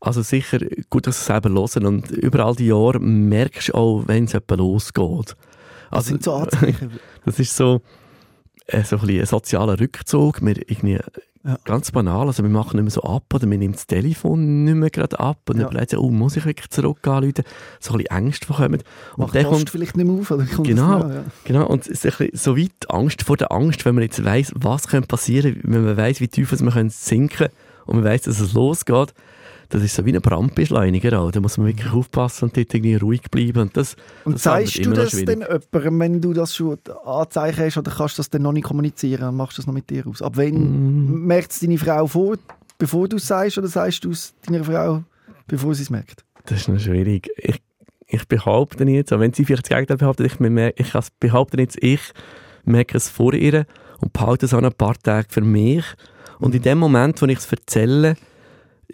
[0.00, 0.58] Also sicher
[0.90, 4.34] gut, dass sie selber hören und über all die Jahre merkst du auch, wenn es
[4.34, 5.36] etwa losgeht.
[5.90, 6.46] was sind so?
[7.24, 7.80] Das ist so,
[8.66, 10.42] äh, so ein, ein sozialer Rückzug.
[10.42, 10.98] Wir irgendwie,
[11.46, 11.58] Ja.
[11.64, 14.74] Ganz banal, also wir machen nicht mehr so ab oder wir nehmen das Telefon nicht
[14.76, 15.68] mehr gerade ab und Ja.
[15.68, 17.44] dann oh, muss ich wirklich zurück anrufen?
[17.80, 18.80] So ein bisschen Ängste bekommen.
[19.16, 20.30] Und Macht die Post kommt, vielleicht nicht mehr auf?
[20.30, 21.00] Oder kommt Genau.
[21.00, 23.94] Das, ja, genau, und es ist ein bisschen so weit Angst vor der Angst, wenn
[23.94, 27.48] man jetzt weiss, was könnte passieren, wenn man weiss, wie tief man können sinken
[27.84, 29.12] und man weiss, dass es losgeht.
[29.70, 31.30] Das ist so wie ein Brandbeschleuniger auch.
[31.30, 33.60] Da muss man wirklich aufpassen und dort irgendwie ruhig bleiben.
[33.62, 37.76] Und das, Und das zeigst du das denn jemandem, wenn du das schon Anzeichen hast,
[37.78, 40.22] oder kannst du das dann noch nicht kommunizieren und machst das noch mit dir aus?
[40.22, 40.54] Ab wenn
[41.14, 41.26] Mm.
[41.26, 42.36] merkt es deine Frau vor,
[42.78, 45.02] bevor du es sagst, oder sagst du es deiner Frau,
[45.46, 46.24] bevor sie es merkt?
[46.46, 47.30] Das ist noch schwierig.
[47.38, 47.62] Ich,
[48.06, 51.82] ich behaupte jetzt, auch wenn sie vielleicht das Gegenteil behauptet, ich, mer- ich behaupte jetzt,
[51.82, 52.00] ich
[52.64, 53.66] merke es vor ihr
[54.00, 55.84] und behalte es auch ein paar Tage für mich.
[56.38, 58.16] Und in dem Moment, wo ich es erzähle,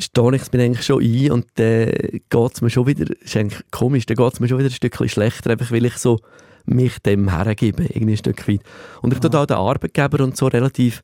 [0.01, 1.87] stehe ich es mir eigentlich schon ein und dann
[2.29, 4.73] geht es mir schon wieder, ist eigentlich komisch, dann geht es mir schon wieder ein
[4.75, 6.21] Stückchen schlechter, einfach weil ich so
[6.67, 8.61] mich dem hergebe, irgendwie ein Stück weit.
[9.03, 11.03] Und ich tue auch den Arbeitgeber und so relativ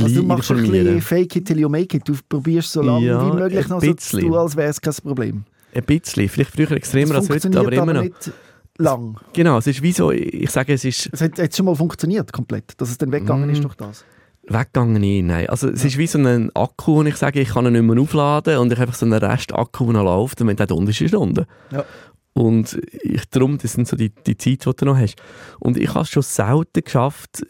[0.00, 2.08] Also du machst ein bisschen fake it till you make it.
[2.08, 4.94] Du probierst so lange Ja, wie möglich noch so zu tun, als wäre es kein
[4.94, 5.44] Problem.
[5.74, 8.02] Ein bisschen, vielleicht früher extremer als heute, aber immer noch.
[8.02, 8.32] nicht
[8.78, 9.18] lang.
[9.32, 12.32] Genau, es ist wie so, ich sage, es ist Es hat jetzt schon mal funktioniert,
[12.32, 13.52] komplett, dass es dann weggegangen Mm.
[13.52, 14.04] ist durch das.
[14.48, 15.48] Weggegangen, nie, nein.
[15.48, 18.00] Also es ist wie so ein Akku, und ich sage, ich kann ihn nicht mehr
[18.00, 20.90] aufladen und ich habe einfach so einen Rest-Akku, der noch läuft und wenn der unten
[20.90, 21.46] ist, ist unten.
[21.70, 21.84] Ja.
[22.34, 25.16] Und ich, darum, das sind so die, die Zeit, die du noch hast.
[25.60, 27.46] Und ich habe es schon selten geschafft,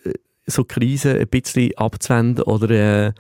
[0.47, 3.13] so Krisen ein bisschen abzuwenden oder äh,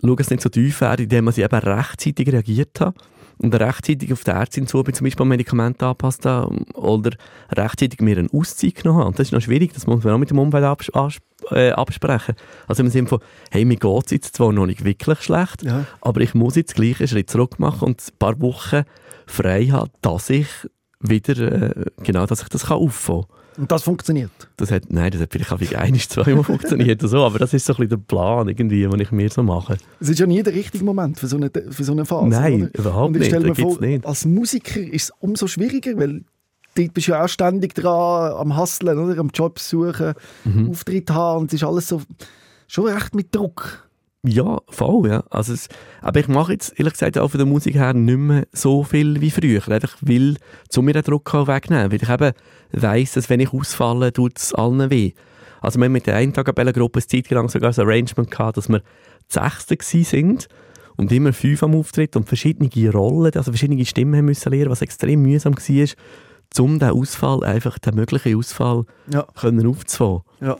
[0.00, 2.94] schauen, es nicht so tief wäre, indem man sie eben rechtzeitig reagiert hat
[3.38, 7.10] und rechtzeitig auf die Ärztin zu bin, zum Beispiel Medikamente angepasst habe oder
[7.50, 9.08] rechtzeitig mir eine Auszeit genommen habe.
[9.08, 10.90] Und das ist noch schwierig, das muss man auch mit dem Umfeld abs
[11.50, 12.34] äh, absprechen.
[12.66, 15.84] Also im Sinne von, hey, mir geht es jetzt zwar noch nicht wirklich schlecht, Ja.
[16.00, 18.82] aber ich muss jetzt gleich einen Schritt zurück machen und ein paar Wochen
[19.26, 20.46] frei haben, dass ich
[21.00, 23.62] wieder, äh, genau, dass ich das kann auffangen kann.
[23.62, 24.32] Und das funktioniert.
[24.56, 27.54] Das hat, nein, das hat vielleicht auch wie ein, zweimal funktioniert oder so, aber das
[27.54, 29.76] ist so ein bisschen der Plan irgendwie, den ich mir so mache.
[30.00, 32.26] Es ist ja nie der richtige Moment für so eine, für so eine Phase.
[32.30, 32.78] Nein, oder?
[32.80, 34.04] überhaupt Und ich nicht, stelle mir vor, nicht.
[34.06, 36.24] als Musiker ist es umso schwieriger, weil
[36.74, 39.18] dort bist du ja auch ständig dran, am Hustlen, oder?
[39.20, 40.70] am Job suchen, Mhm.
[40.70, 42.02] Auftritt haben und es ist alles so,
[42.66, 43.88] schon recht mit Druck.
[44.26, 45.22] Ja, voll, ja.
[45.28, 45.68] Also es,
[46.00, 49.20] aber ich mache jetzt, ehrlich gesagt, auch von der Musik her nicht mehr so viel
[49.20, 49.60] wie früher.
[49.68, 50.36] Einfach weil,
[50.70, 51.92] zu mir den Druck auch wegnehmen.
[51.92, 52.32] Weil ich eben
[52.72, 55.12] weiss, dass wenn ich ausfalle, tut es allen weh.
[55.60, 58.78] Also wir haben mit der Eintagabellengruppe eine Zeit lang sogar ein Arrangement gehabt, dass wir
[58.80, 58.84] die
[59.28, 60.48] Sechste sind
[60.96, 64.80] und immer fünf am Auftritt und verschiedene Rollen, also verschiedene Stimmen haben müssen lernen, was
[64.82, 65.88] extrem mühsam war,
[66.60, 70.22] um den Ausfall, einfach den möglichen Ausfall Ja, können aufzufangen.
[70.40, 70.56] ja.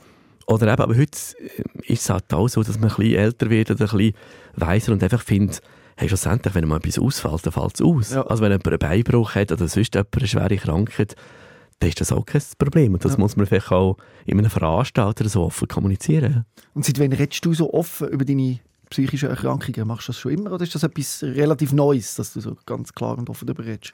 [0.47, 3.49] Oder eben, aber heute äh, ist es halt auch so, dass man ein bisschen älter
[3.49, 4.15] wird oder ein bisschen
[4.57, 5.63] weiser und einfach findet,
[5.97, 8.11] hey, schlussendlich, wenn mal etwas ausfällt, dann fällt es aus.
[8.11, 8.27] Ja.
[8.27, 11.17] Also wenn jemand einen Beinbruch hat oder sonst jemand eine schwere Krankheit,
[11.81, 12.93] dann ist das auch kein Problem.
[12.93, 13.19] Und das Ja.
[13.19, 16.45] muss man vielleicht auch in einem Veranstalter so offen kommunizieren.
[16.75, 18.59] Und seit wann redest du so offen über deine
[18.91, 19.89] psychischen Erkrankungen?
[19.89, 22.93] Machst du das schon immer oder ist das etwas relativ Neues, dass du so ganz
[22.93, 23.93] klar und offen darüber redest?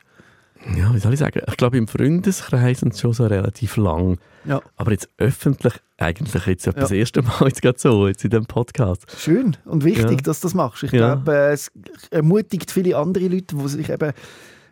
[0.76, 1.40] Ja, wie soll ich sagen?
[1.48, 4.18] Ich glaube, im Freundeskreis sind es schon so relativ lang.
[4.44, 6.72] Ja, Aber jetzt öffentlich eigentlich jetzt Ja.
[6.72, 9.06] das erste Mal jetzt gerade so, jetzt in diesem Podcast.
[9.18, 10.16] schön und wichtig, Ja.
[10.16, 10.82] dass du das machst.
[10.82, 11.14] Ich Ja.
[11.14, 11.70] glaube, äh, es
[12.10, 14.12] ermutigt viele andere Leute, die sich eben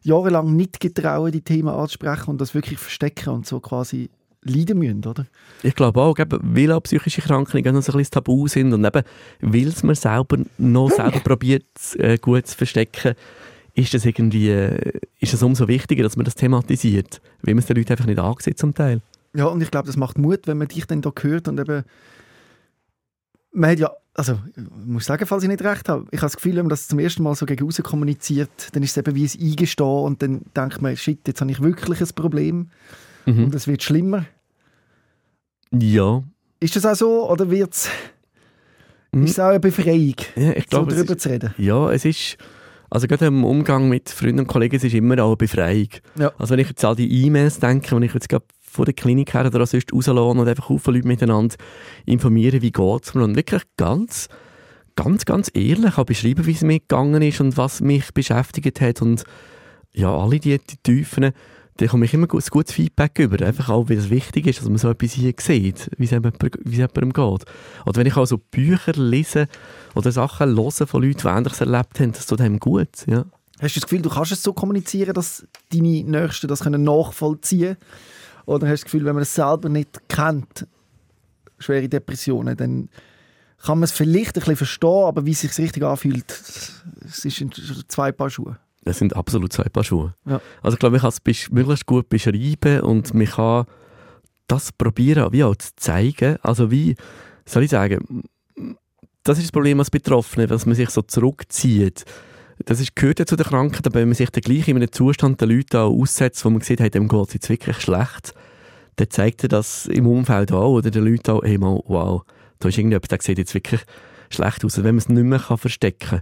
[0.03, 4.11] jahrelang nicht getrauen, die Themen anzusprechen und das wirklich verstecken und so quasi
[4.43, 5.27] leiden müssen, oder?
[5.63, 9.03] Ich glaube auch, weil auch psychische Krankheiten noch so ein bisschen Tabu sind und eben,
[9.41, 11.65] weil es man selber noch selber probiert,
[11.97, 13.15] äh, gut zu verstecken,
[13.79, 14.51] ist das irgendwie,
[15.21, 18.19] ist es umso wichtiger, dass man das thematisiert, weil man es den Leuten einfach nicht
[18.19, 19.01] ansieht zum Teil.
[19.35, 21.85] Ja, und ich glaube, das macht Mut, wenn man dich dann da hört und eben
[23.53, 26.37] man hat ja, also ich muss sagen, falls ich nicht recht habe, ich habe das
[26.37, 29.15] Gefühl, wenn man das zum ersten Mal so gegen außen kommuniziert, dann ist es eben
[29.15, 32.71] wie ein Eingestehen und dann denkt man, shit, jetzt habe ich wirklich ein Problem
[33.27, 33.45] Mhm.
[33.45, 34.25] und es wird schlimmer.
[35.73, 36.23] Ja.
[36.61, 37.89] Ist das auch so oder wird's,
[39.13, 39.25] Mhm.
[39.25, 41.55] ist es auch eine Befreiung, ja ich so glaube, es darüber ist, zu reden?
[41.59, 42.37] ja, es ist,
[42.91, 45.89] also gerade im Umgang mit Freunden und Kollegen, ist immer auch eine Befreiung.
[46.19, 46.33] Ja.
[46.39, 49.35] Also wenn ich jetzt an die E-Mails denke, wenn ich jetzt gerade von der Klinik
[49.35, 51.57] her oder auch sonst rauslasse und einfach viele Leute miteinander
[52.07, 54.29] informieren, wie geht es mir und wirklich ganz,
[54.97, 59.03] ganz, ganz ehrlich auch beschreiben, wie es mir gegangen ist und was mich beschäftigt hat
[59.03, 59.25] und
[59.93, 61.33] ja, alle die, die Tiefen,
[61.79, 63.45] da komme ich immer ein gutes Feedback über.
[63.45, 67.13] Einfach auch, wie es wichtig ist, dass man so etwas hier sieht, wie es jemandem
[67.13, 67.17] geht.
[67.17, 67.45] Oder
[67.95, 69.47] wenn ich auch so Bücher lese
[69.95, 73.07] oder Sachen höre von Leuten, die Ähnliches erlebt haben, das tut einem gut.
[73.07, 73.25] Ja.
[73.61, 78.47] Hast du das Gefühl, du kannst es so kommunizieren, dass deine Nächsten das nachvollziehen können?
[78.47, 80.67] Oder hast du das Gefühl, wenn man es selber nicht kennt,
[81.59, 82.89] schwere Depressionen, dann
[83.63, 86.31] kann man es vielleicht ein bisschen verstehen, aber wie es sich richtig anfühlt,
[87.05, 87.45] es ist
[87.89, 88.59] zwei Paar Schuhe.
[88.89, 90.15] Das sind absolut zwei Paar Schuhe.
[90.27, 90.41] Ja.
[90.63, 93.67] Also ich glaube, ich kann es möglichst gut beschreiben und man kann
[94.47, 96.39] das probieren, wie auch zu zeigen.
[96.43, 96.97] Also wie,
[97.45, 98.23] soll ich sagen,
[99.23, 102.07] das ist das Problem als Betroffene, dass man sich so zurückzieht.
[102.65, 104.91] Das ist, gehört ja zu der Krankheit, aber wenn man sich dann gleich in einem
[104.91, 108.33] Zustand der Leute auch aussetzt, wo man sieht, hey, dem geht es jetzt wirklich schlecht,
[108.97, 112.23] dann zeigt er das im Umfeld auch oder den Leuten auch, hey, mal, wow,
[112.59, 113.83] da ist irgendjemand, der sieht jetzt wirklich
[114.31, 116.21] schlecht aus, wenn man es nicht mehr kann verstecken kann.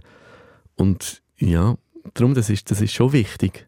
[0.75, 1.75] Und ja,
[2.13, 3.67] darum, das ist, das ist schon wichtig.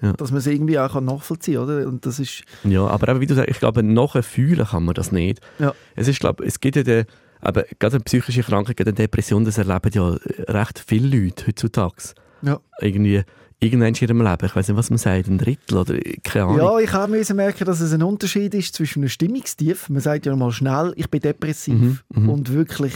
[0.00, 1.88] Dass man es irgendwie auch nachvollziehen kann, oder?
[1.88, 4.94] Und das ist, Ja, aber eben, wie du sagst, ich glaube, nachher fühlen kann man
[4.94, 5.40] das nicht.
[5.58, 5.74] Ja.
[5.96, 7.04] Es ist, glaube es gibt ja den,
[7.40, 10.16] aber gerade eine psychische Krankheit, eine Depression, das erleben ja
[10.52, 12.14] recht viele Leute heutzutage.
[12.42, 12.60] Ja.
[12.80, 13.22] Irgendwie,
[13.58, 16.58] irgendwann in ihrem Leben, ich weiß nicht, was man sagt, ein Drittel oder keine Ahnung.
[16.58, 20.26] ja, ich habe müssen merken, dass es ein Unterschied ist zwischen einem Stimmungstief, man sagt
[20.26, 22.28] ja mal schnell, ich bin depressiv, Mhm, mhm.
[22.28, 22.92] und wirklich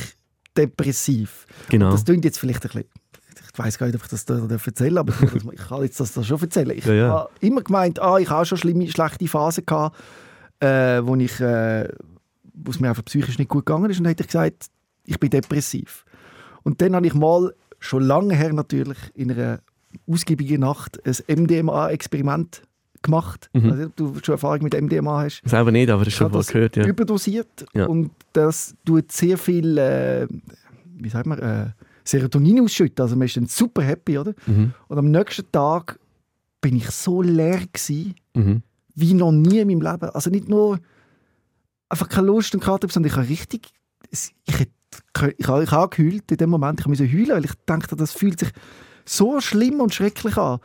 [0.56, 1.46] depressiv.
[1.68, 1.90] genau.
[1.90, 2.84] Das klingt jetzt vielleicht ein bisschen.
[3.52, 5.12] Ich weiß gar nicht, ob ich das da erzählen aber
[5.52, 6.70] ich, kann jetzt das da schon erzählen.
[6.76, 7.08] Ich Ja, ja.
[7.10, 9.96] habe immer gemeint, ah, ich habe schon schlimme, schlechte Phasen gehabt,
[10.60, 11.88] äh, wo ich, äh,
[12.54, 13.98] wo es mir einfach psychisch nicht gut gegangen ist.
[13.98, 14.66] Und dann hätte ich gesagt,
[15.04, 16.04] ich bin depressiv.
[16.62, 19.58] Und dann habe ich mal, schon lange her natürlich, in einer
[20.08, 22.62] ausgiebigen Nacht ein MDMA-Experiment
[23.02, 23.50] gemacht.
[23.52, 23.70] Mhm.
[23.70, 25.42] Also, ob du schon Erfahrung mit MDMA hast.
[25.44, 26.86] Selber nicht, aber das Ich schon habe das gehört, ja.
[26.86, 27.86] überdosiert Ja.
[27.86, 30.26] und das tut sehr viel, äh,
[30.96, 31.66] wie sagt man, äh,
[32.04, 33.02] Serotonin ausschütten.
[33.02, 34.34] Also man ist dann super happy, oder?
[34.46, 34.72] Mhm.
[34.88, 35.98] Und am nächsten Tag
[36.60, 38.62] bin ich so leer gewesen, Mhm.
[38.94, 40.10] wie noch nie in meinem Leben.
[40.10, 40.78] Also nicht nur
[41.88, 43.68] einfach keine Lust und Karte, sondern ich habe richtig,
[44.10, 44.70] ich, hätte,
[45.36, 46.80] ich, habe, ich habe geheult in dem Moment.
[46.80, 48.50] Ich musste heulen, weil ich dachte, das fühlt sich
[49.04, 50.58] so schlimm und schrecklich an.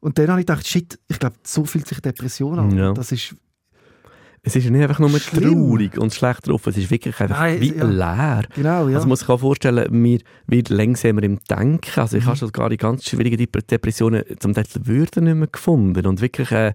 [0.00, 2.76] Und dann habe ich gedacht, shit, ich glaube, so fühlt sich Depression an.
[2.76, 2.92] Ja.
[2.92, 3.34] Das ist,
[4.42, 5.54] Es ist nicht einfach nur Schlimm.
[5.54, 7.84] traurig und schlecht drauf, es ist wirklich einfach Nein, wie ja.
[7.84, 8.42] leer.
[8.54, 8.96] genau, ja.
[8.96, 11.98] Also muss ich auch vorstellen, mir wird langsamer im Denken.
[12.00, 12.28] Also ich Mhm.
[12.28, 16.06] habe schon gar die ganz schwierigen Dep- Depressionen zum Teil Wörter nicht mehr gefunden.
[16.06, 16.74] Und wirklich, äh,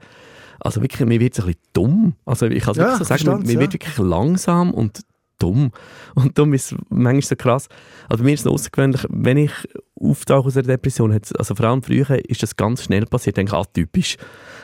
[0.60, 2.14] also wirklich, mir wird es ein bisschen dumm.
[2.26, 3.60] Also ich kann es Ja, wirklich so sagen, verstand's, mir ja.
[3.62, 5.02] wird wirklich langsam und
[5.42, 5.72] dumm.
[6.16, 7.68] Und darum ist es manchmal so krass.
[8.10, 9.52] Also bei mir ist es außergewöhnlich, wenn ich
[9.96, 13.58] auftauche aus einer Depression, also vor allem früher ist das ganz schnell passiert, denke ich,
[13.58, 14.18] atypisch.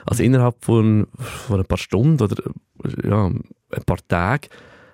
[0.05, 2.35] Also innerhalb von, von ein paar Stunden oder
[3.03, 4.47] ja, ein paar Tagen,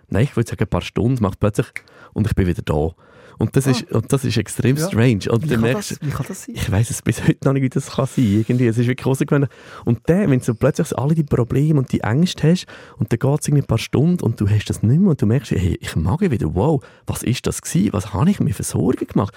[0.09, 1.67] nein, ich würde sagen ein paar Stunden, macht plötzlich
[2.13, 2.91] und ich bin wieder da.
[3.37, 3.71] Und das, Ah.
[3.71, 4.87] ist, und das ist extrem Ja.
[4.87, 5.31] strange.
[5.31, 6.55] Und wie, kann merkst das, wie kann das sein?
[6.55, 8.67] ich weiß es bis heute noch nicht, wie das kann sein irgendwie.
[8.67, 9.49] Es ist wirklich außergewöhnlich.
[9.85, 12.65] Und dann, wenn du plötzlich so alle die Probleme und die Ängste hast
[12.97, 15.25] und dann geht es ein paar Stunden und du hast das nicht mehr und du
[15.25, 17.93] merkst, hey, ich mag wieder, wow, was ist das gewesen?
[17.93, 19.33] Was habe ich mir für Sorgen gemacht?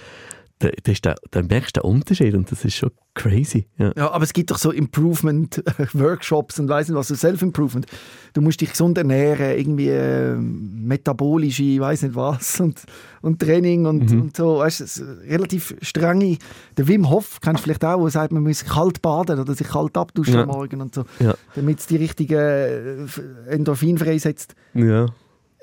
[0.59, 3.67] Dann, ist der, dann merkst du den Unterschied und das ist schon crazy.
[3.77, 3.93] Ja.
[3.95, 7.87] Ja, aber es gibt doch so Improvement-Workshops und weiss nicht was, so Self-Improvement.
[8.33, 12.83] Du musst dich gesund ernähren, irgendwie äh, metabolische, weiß nicht was und,
[13.23, 14.21] und Training und, Mhm.
[14.23, 14.59] und so.
[14.59, 16.39] Weißt, es ist relativ strenge.
[16.77, 19.69] Der Wim Hof kennst du vielleicht auch, der sagt, man muss kalt baden oder sich
[19.69, 20.43] kalt abduschen Ja.
[20.43, 21.35] am Morgen und so, Ja.
[21.55, 23.07] damit es die richtigen äh,
[23.49, 24.55] Endorphin freisetzt.
[24.75, 25.07] ja.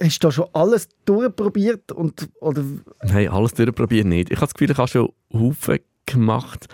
[0.01, 2.63] Hast du da schon alles durchprobiert und oder
[3.03, 4.29] Nein, alles durchprobiert nicht.
[4.31, 6.67] Ich habe das Gefühl, ich habe schon Haufen gemacht,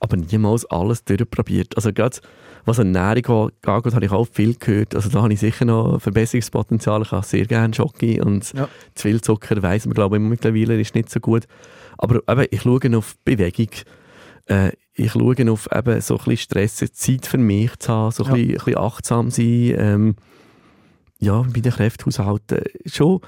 [0.00, 1.76] aber niemals alles durchprobiert.
[1.76, 2.18] Also gerade
[2.66, 4.94] was Ernährung angeht, habe ich auch viel gehört.
[4.94, 7.02] Also da habe ich sicher noch Verbesserungspotenzial.
[7.02, 8.68] Ich habe sehr gerne Schoki und Ja.
[8.94, 11.44] zu viel Zucker, weiss man glaube ich mittlerweile, ist nicht so gut.
[11.98, 13.68] Aber eben, ich schaue auf Bewegung.
[14.46, 18.24] Äh, ich schaue auf eben so ein bisschen Stress, Zeit für mich zu haben, so
[18.24, 18.34] ein, Ja.
[18.36, 19.74] bisschen, ein bisschen achtsam sein.
[19.76, 20.16] Ähm,
[21.24, 22.62] ja, bei den Kräften haushalten.
[22.86, 23.20] Schon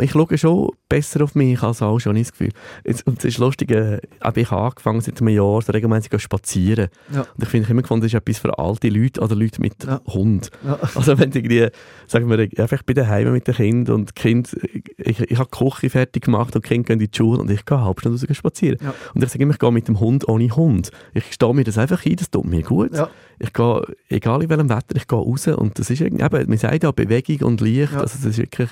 [0.00, 2.50] ich schaue schon besser auf mich als auch schon, das Gefühl.
[2.84, 4.00] Jetzt, und es ist lustig, äh,
[4.36, 6.88] ich habe angefangen seit einem Jahr so regelmäßig zu spazieren.
[7.12, 7.20] Ja.
[7.20, 9.84] Und ich finde, ich immer gefunden, das ist etwas für alte Leute oder Leute mit
[9.84, 10.00] Ja.
[10.06, 10.50] Hund.
[10.64, 10.78] Ja.
[10.94, 11.68] Also wenn irgendwie,
[12.06, 14.56] sagen wir, einfach bei daheim mit den Kindern und Kind,
[14.96, 17.50] ich, ich habe die Küche fertig gemacht und die Kinder gehen in die Schule und
[17.50, 18.78] ich gehe eine halbe Stunde raus spazieren.
[18.82, 18.94] Ja.
[19.14, 20.90] Und ich sage immer, ich gehe mit dem Hund ohne Hund.
[21.14, 22.90] Ich stehe mir das einfach ein, das tut mir gut.
[23.38, 26.58] Ich gehe, egal in welchem Wetter, ich gehe raus und das ist irgendwie, eben, man
[26.58, 28.70] sagt ja Bewegung und Licht, also das ist wirklich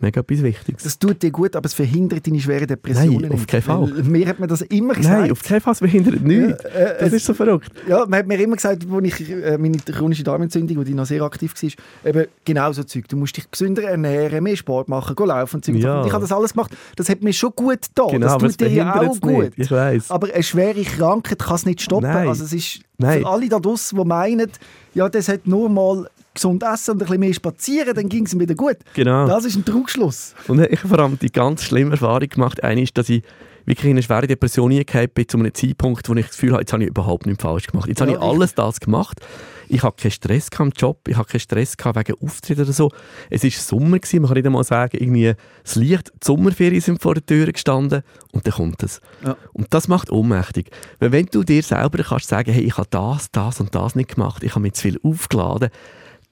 [0.00, 0.82] mega etwas Wichtiges.
[0.82, 3.48] Das tut dir gut, aber es verhindert deine schweren Depressionen Nein, auf nicht.
[3.48, 3.92] keinen Fall.
[3.96, 5.20] Weil Mir hat man das immer gesagt.
[5.20, 6.62] Nein, auf keinen Fall, es behindert nichts.
[6.64, 7.70] Ja, äh, das es- ist so verrückt.
[7.88, 11.22] Ja, man hat mir immer gesagt, als ich äh, meine chronische Darmentzündung, die noch sehr
[11.22, 11.70] aktiv war,
[12.10, 13.08] eben genau so Zeug.
[13.08, 15.76] Du musst dich gesünder ernähren, mehr Sport machen, gehen laufen und Zeug.
[15.76, 16.00] Ja.
[16.00, 16.76] Und ich habe das alles gemacht.
[16.96, 18.08] Das hat mir schon gut getan.
[18.10, 19.52] Genau, das tut dir auch gut.
[19.56, 20.10] Ich weiss.
[20.10, 22.08] Aber eine schwere Krankheit kann es nicht stoppen.
[22.08, 22.28] Nein.
[22.28, 23.20] Also es ist Nein.
[23.20, 24.50] für alle da draussen, die meinen,
[24.94, 28.32] ja, das hat nur mal gesund essen und ein bisschen mehr spazieren, dann ging es
[28.32, 28.76] ihm wieder gut.
[28.94, 29.26] Genau.
[29.26, 30.34] Das ist ein Trugschluss.
[30.48, 32.62] Und ich habe vor allem die ganz schlimme Erfahrung gemacht.
[32.62, 33.22] Eine ist, dass ich
[33.66, 36.62] wirklich in eine schwere Depression hineingekommen bin, zu einem Zeitpunkt, wo ich das Gefühl habe,
[36.62, 37.88] jetzt habe ich überhaupt nichts falsch gemacht.
[37.88, 39.20] Jetzt habe Ja, ich alles das gemacht.
[39.68, 42.92] Ich habe keinen Stress im Job, ich habe keinen Stress wegen Auftritt oder so.
[43.30, 45.32] Es war Sommer, gewesen, man kann nicht einmal sagen, irgendwie
[45.64, 49.00] das Licht, die Sommerferien sind vor der Tür gestanden und dann kommt es.
[49.24, 49.36] Ja.
[49.52, 50.70] Und das macht ohnmächtig.
[51.00, 54.14] Weil wenn du dir selber kannst sagen, hey, ich habe das, das und das nicht
[54.14, 55.70] gemacht, ich habe mir zu viel aufgeladen,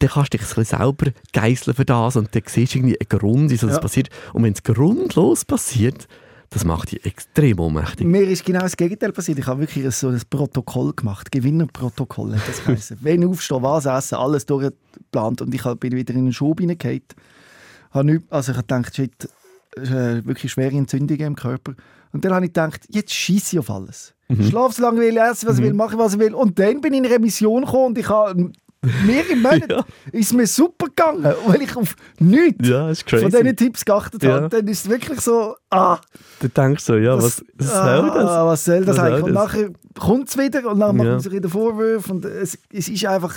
[0.05, 2.99] dann kannst du dich ein bisschen selber geißeln für das und dann siehst du irgendwie
[3.01, 3.81] einen Grund, wieso das Ja.
[3.83, 4.09] passiert.
[4.33, 6.07] Und wenn es grundlos passiert,
[6.51, 8.07] das macht dich extrem ohnmächtig.
[8.07, 9.39] Mir ist genau das Gegenteil passiert.
[9.39, 11.33] Ich habe wirklich so ein Protokoll gemacht.
[11.33, 12.99] Gewinnerprotokoll hat das geheißen.
[13.01, 15.41] Wenn aufstehen, was essen, alles durchgeplant.
[15.43, 19.29] Und ich hab- bin wieder in einen Schub nicht- Also ich habe gedacht, shit,
[19.77, 21.75] äh, wirklich schwere Entzündungen im Körper.
[22.13, 24.15] Und dann habe ich gedacht, jetzt schieße ich auf alles.
[24.49, 26.35] Schlaf so lange ich will, esse was ich will, mache was ich will.
[26.35, 28.53] Und dann bin ich in eine Remission gekommen und ich habe
[29.07, 29.85] mehrere Monate Ja.
[30.13, 34.35] ist mir super gegangen, weil ich auf nichts Ja, das von diesen Tipps geachtet Ja.
[34.35, 34.49] habe.
[34.49, 35.99] Dann ist es wirklich so, ah,
[36.41, 38.31] Du denkst so, ja, was, was soll das?
[38.31, 39.21] Ah, was soll das Was eigentlich?
[39.21, 39.45] soll Und das?
[39.45, 42.13] nachher kommt es wieder und dann machen sie wieder Vorwürfe.
[42.13, 43.37] Und es, es ist einfach.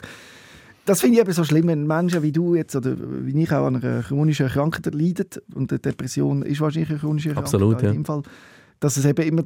[0.85, 3.65] Das finde ich eben so schlimm, wenn Menschen wie du jetzt oder wie ich auch
[3.67, 7.85] an einer chronischen Krankheit leiden und eine Depression ist wahrscheinlich eine chronische Krankheit Absolut, in
[7.87, 7.91] ja.
[7.91, 8.21] dem Fall,
[8.79, 9.43] dass es eben immer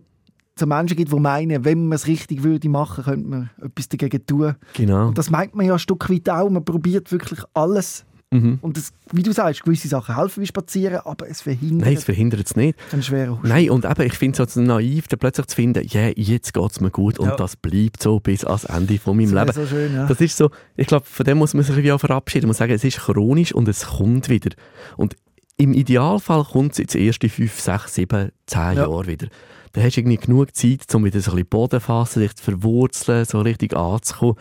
[0.61, 4.25] so Menschen gibt, die meinen, wenn man es richtig würde machen, könnte man etwas dagegen
[4.25, 4.55] tun.
[4.73, 5.07] Genau.
[5.09, 6.49] Und das meint man ja ein Stück weit auch.
[6.49, 8.05] Man probiert wirklich alles.
[8.33, 8.59] Mhm.
[8.61, 12.05] Und das, wie du sagst, gewisse Sachen helfen wie spazieren, aber es verhindert Nein, es
[12.05, 12.79] verhindert es nicht.
[12.93, 13.49] einen schweren Husten.
[13.49, 16.71] Nein, und eben, ich finde es so naiv, dann plötzlich zu finden, ja, jetzt geht
[16.71, 17.35] es mir gut und Ja.
[17.35, 19.67] das bleibt so bis ans Ende von meinem Das Leben.
[19.67, 20.07] so schön, ja.
[20.07, 22.45] Das ist so, ich glaube, von dem muss man sich irgendwie auch verabschieden.
[22.45, 24.51] Man muss sagen, es ist chronisch und es kommt wieder.
[24.95, 25.17] Und
[25.57, 28.87] im Idealfall kommt es jetzt die ersten fünf, sechs, sieben, zehn Ja.
[28.87, 29.27] Jahre wieder.
[29.73, 32.35] Dann hast du irgendwie genug Zeit, um wieder so ein bisschen Boden zu fassen, dich
[32.35, 34.35] zu verwurzeln, so richtig anzukommen.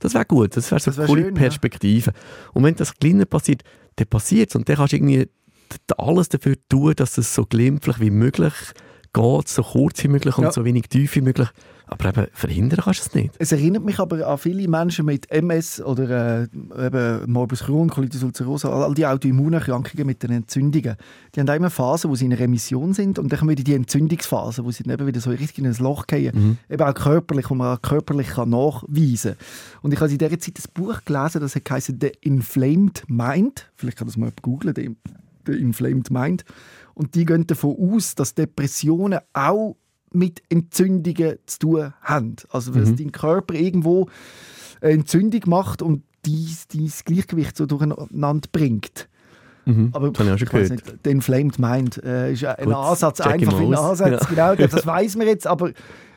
[0.00, 1.40] Das wäre gut, das wäre so Das eine wär coole schön, ja.
[1.40, 2.12] Perspektive.
[2.52, 3.62] Und wenn das kleiner passiert,
[3.96, 4.56] dann passiert es.
[4.56, 5.28] Und dann kannst du irgendwie
[5.96, 8.52] alles dafür tun, dass es so glimpflich wie möglich
[9.12, 10.52] geht, so kurz wie möglich und Ja.
[10.52, 11.48] so wenig tief wie möglich.
[11.86, 13.34] Aber eben, verhindern kannst du es nicht.
[13.38, 18.22] Es erinnert mich aber an viele Menschen mit MS oder äh, eben Morbus Crohn, Colitis
[18.22, 20.96] ulcerosa, all die Autoimmunerkrankungen mit den Entzündungen.
[21.34, 24.64] Die haben immer Phasen, wo sie in Remission sind und dann kommen wieder die Entzündungsphase,
[24.64, 26.58] wo sie dann eben wieder so richtig in ein Loch fallen.
[26.70, 29.82] Eben auch körperlich, wo man auch körperlich kann nachweisen kann.
[29.82, 33.70] Und ich habe in dieser Zeit ein Buch gelesen, das geheißen «The Inflamed Mind».
[33.76, 34.96] Vielleicht kann das mal googeln, «The
[35.44, 36.44] The Inflamed Mind».
[36.94, 39.76] Und die gehen davon aus, dass Depressionen auch
[40.12, 42.36] mit Entzündungen zu tun haben.
[42.50, 42.96] Also, dass Mhm.
[42.96, 44.08] dein Körper irgendwo
[44.80, 49.08] eine Entzündung macht und dies, dies Gleichgewicht so durcheinander bringt.
[49.64, 49.90] Mhm.
[49.92, 50.70] Aber das habe ich auch schon gehört.
[50.70, 53.74] nicht, der Inflamed Mind äh, ist ein Gut, Ansatz, einfach ein.
[53.74, 54.54] Ansatz, Ja.
[54.54, 55.70] genau, das weiß man jetzt, aber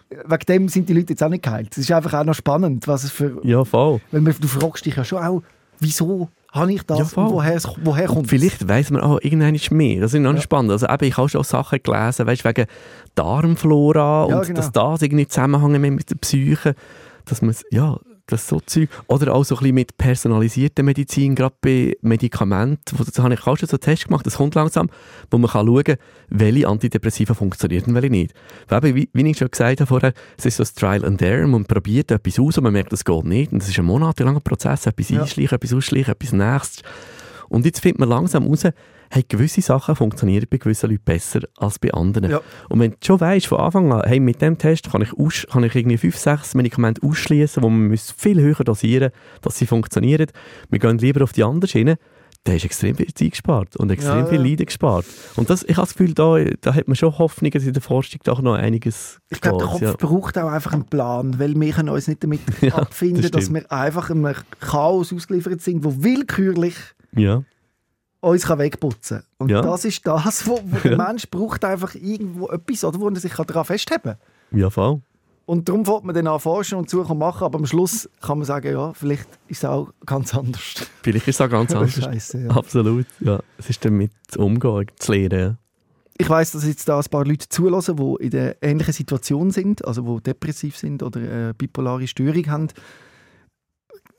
[0.10, 1.70] wegen dem sind die Leute jetzt auch nicht geheilt.
[1.72, 3.40] Es ist einfach auch noch spannend, was es für...
[3.44, 4.02] Ja, voll.
[4.12, 5.42] Weil man, du fragst dich ja schon auch,
[5.80, 10.02] wieso habe ich das Ja, woher, woher kommt vielleicht weiss man auch irgendwann mehr.
[10.02, 10.42] Das ist noch Ja.
[10.42, 10.72] spannend.
[10.72, 12.66] Also eben, ich habe schon Sachen gelesen, weißt, wegen
[13.14, 14.56] Darmflora Ja, und genau.
[14.58, 16.76] dass das irgendwie zusammenhängt mit- mit der Psyche.
[17.26, 17.98] Dass man, ja,
[18.28, 18.90] das so Zeug.
[19.08, 22.98] Oder auch so ein bisschen mit personalisierter Medizin, gerade bei Medikamenten.
[22.98, 24.90] Wo- Da habe ich auch schon so einen Test gemacht, das kommt langsam,
[25.32, 25.98] wo man kann schauen kann,
[26.30, 28.34] welche Antidepressiva funktionieren und welche nicht.
[28.68, 31.22] Weil eben, wie, wie ich schon gesagt habe vorher, es ist so das Trial and
[31.22, 33.52] Error, man probiert etwas aus und man merkt, das geht nicht.
[33.52, 35.22] Und das ist ein monatelanger Prozess, etwas Ja.
[35.22, 36.84] einschleichen, etwas ausschleichen, etwas nächstes.
[37.50, 38.64] Und jetzt findet man langsam heraus,
[39.16, 42.32] hey, gewisse Sachen funktionieren bei gewissen Leuten besser als bei anderen.
[42.32, 42.42] Ja.
[42.70, 45.48] Und wenn du schon weißt von Anfang an, hey, mit dem Test kann ich, aus,
[45.50, 49.12] kann ich irgendwie fünf, sechs Medikamente ausschließen, wo man muss viel höher dosieren
[49.42, 50.28] dass sie funktionieren.
[50.70, 51.98] Wir gehen lieber auf die andere Schiene.
[52.44, 54.42] Da hast du extrem viel Zeit gespart und extrem Ja, viel.
[54.42, 55.06] Leiden gespart.
[55.36, 57.82] Und das, ich habe das Gefühl, da, da hat man schon Hoffnung, dass in der
[57.82, 59.94] Forschung doch noch einiges Ich glaube, der Kopf ja.
[59.94, 63.54] braucht auch einfach einen Plan, weil wir können uns nicht damit Ja, abfinden, das dass
[63.54, 66.76] wir einfach einem Chaos ausgeliefert sind, wo willkürlich
[67.16, 67.44] Ja.
[68.22, 69.28] Uns kann wegputzen kann.
[69.38, 69.62] Und Ja.
[69.62, 70.98] das ist das, wo, wo der.
[70.98, 74.16] Mensch braucht einfach irgendwo etwas, oder, wo er sich daran festhalten
[74.52, 74.60] kann.
[74.60, 75.02] Ja, voll.
[75.48, 78.40] Und darum fängt man dann an forschen und suchen und machen, aber am Schluss kann
[78.40, 80.88] man sagen, ja, vielleicht ist es auch ganz anders.
[81.04, 81.94] Vielleicht ist es auch ganz anders.
[81.94, 82.50] Scheiße, ja.
[82.50, 83.40] Absolut, ja.
[83.60, 85.60] Es ist damit umgehen, zu lernen.
[86.18, 89.86] Ich weiß, dass jetzt da ein paar Leute zulassen, die in der ähnlichen Situation sind,
[89.86, 92.68] also die depressiv sind oder eine bipolare Störung haben.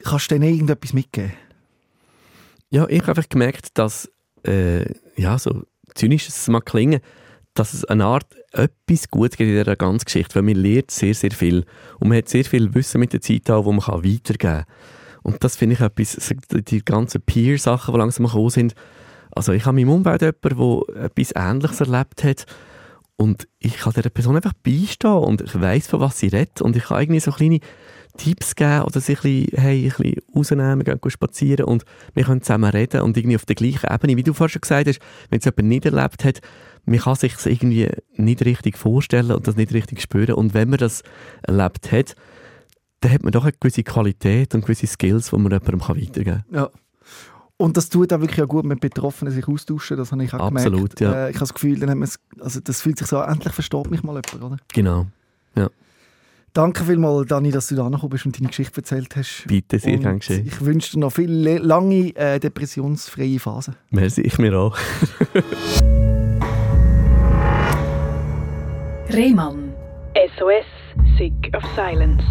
[0.05, 1.33] Kannst du denen irgendetwas mitgeben?
[2.77, 4.13] Ja, ich habe einfach gemerkt, dass,
[4.47, 4.85] äh,
[5.17, 5.63] ja, so
[5.95, 7.01] zynisch es mag klingen,
[7.55, 11.15] dass es eine Art etwas Gutes gibt in dieser ganzen Geschichte, weil man lernt sehr,
[11.15, 11.65] sehr viel.
[11.99, 14.65] Und man hat sehr viel Wissen mit der Zeit auch, das man kann weitergeben kann.
[15.23, 18.75] Und das finde ich etwas, die ganzen Peer-Sachen, die langsam gekommen sind.
[19.31, 22.45] Also ich habe in meinem Umfeld jemanden, der etwas Ähnliches erlebt hat
[23.17, 26.77] und ich kann dieser Person einfach beistehen und ich weiss, von was sie redet und
[26.77, 27.61] ich kann irgendwie so kleine
[28.17, 32.25] Tipps geben oder sich ein bisschen, hey, ein bisschen rausnehmen, gehen gehen spazieren und wir
[32.25, 35.01] können zusammen reden und irgendwie auf der gleichen Ebene, wie du vorhin schon gesagt hast,
[35.31, 36.41] wenn es jemand nicht erlebt hat,
[36.85, 40.71] man kann sich es irgendwie nicht richtig vorstellen und das nicht richtig spüren und wenn
[40.71, 41.03] man das
[41.43, 42.15] erlebt hat,
[43.01, 46.55] dann hat man doch eine gewisse Qualität und gewisse Skills, die man jemandem weitergeben kann.
[46.55, 46.71] Ja.
[47.59, 50.41] Und das tut auch wirklich auch gut mit Betroffenen sich austauschen, das habe ich auch
[50.41, 51.01] Absolut, gemerkt.
[51.01, 51.27] ja.
[51.27, 53.55] Äh, ich habe das Gefühl, dann hat man es, also das fühlt sich so endlich
[53.55, 54.57] versteht mich mal jemand, oder?
[54.73, 55.07] Genau.
[56.57, 59.45] Danke vielmals, Dani, dass du da gekommen bist und deine Geschichte erzählt hast.
[59.47, 60.47] Bitte, sehr Und gern geschehen.
[60.47, 63.77] Ich wünsche dir noch viele lange äh, depressionsfreie Phasen.
[63.91, 64.75] Merci, ich mir auch.
[69.11, 69.75] Rehmann.
[70.39, 70.65] SOS,
[71.19, 72.25] Sick of Silence.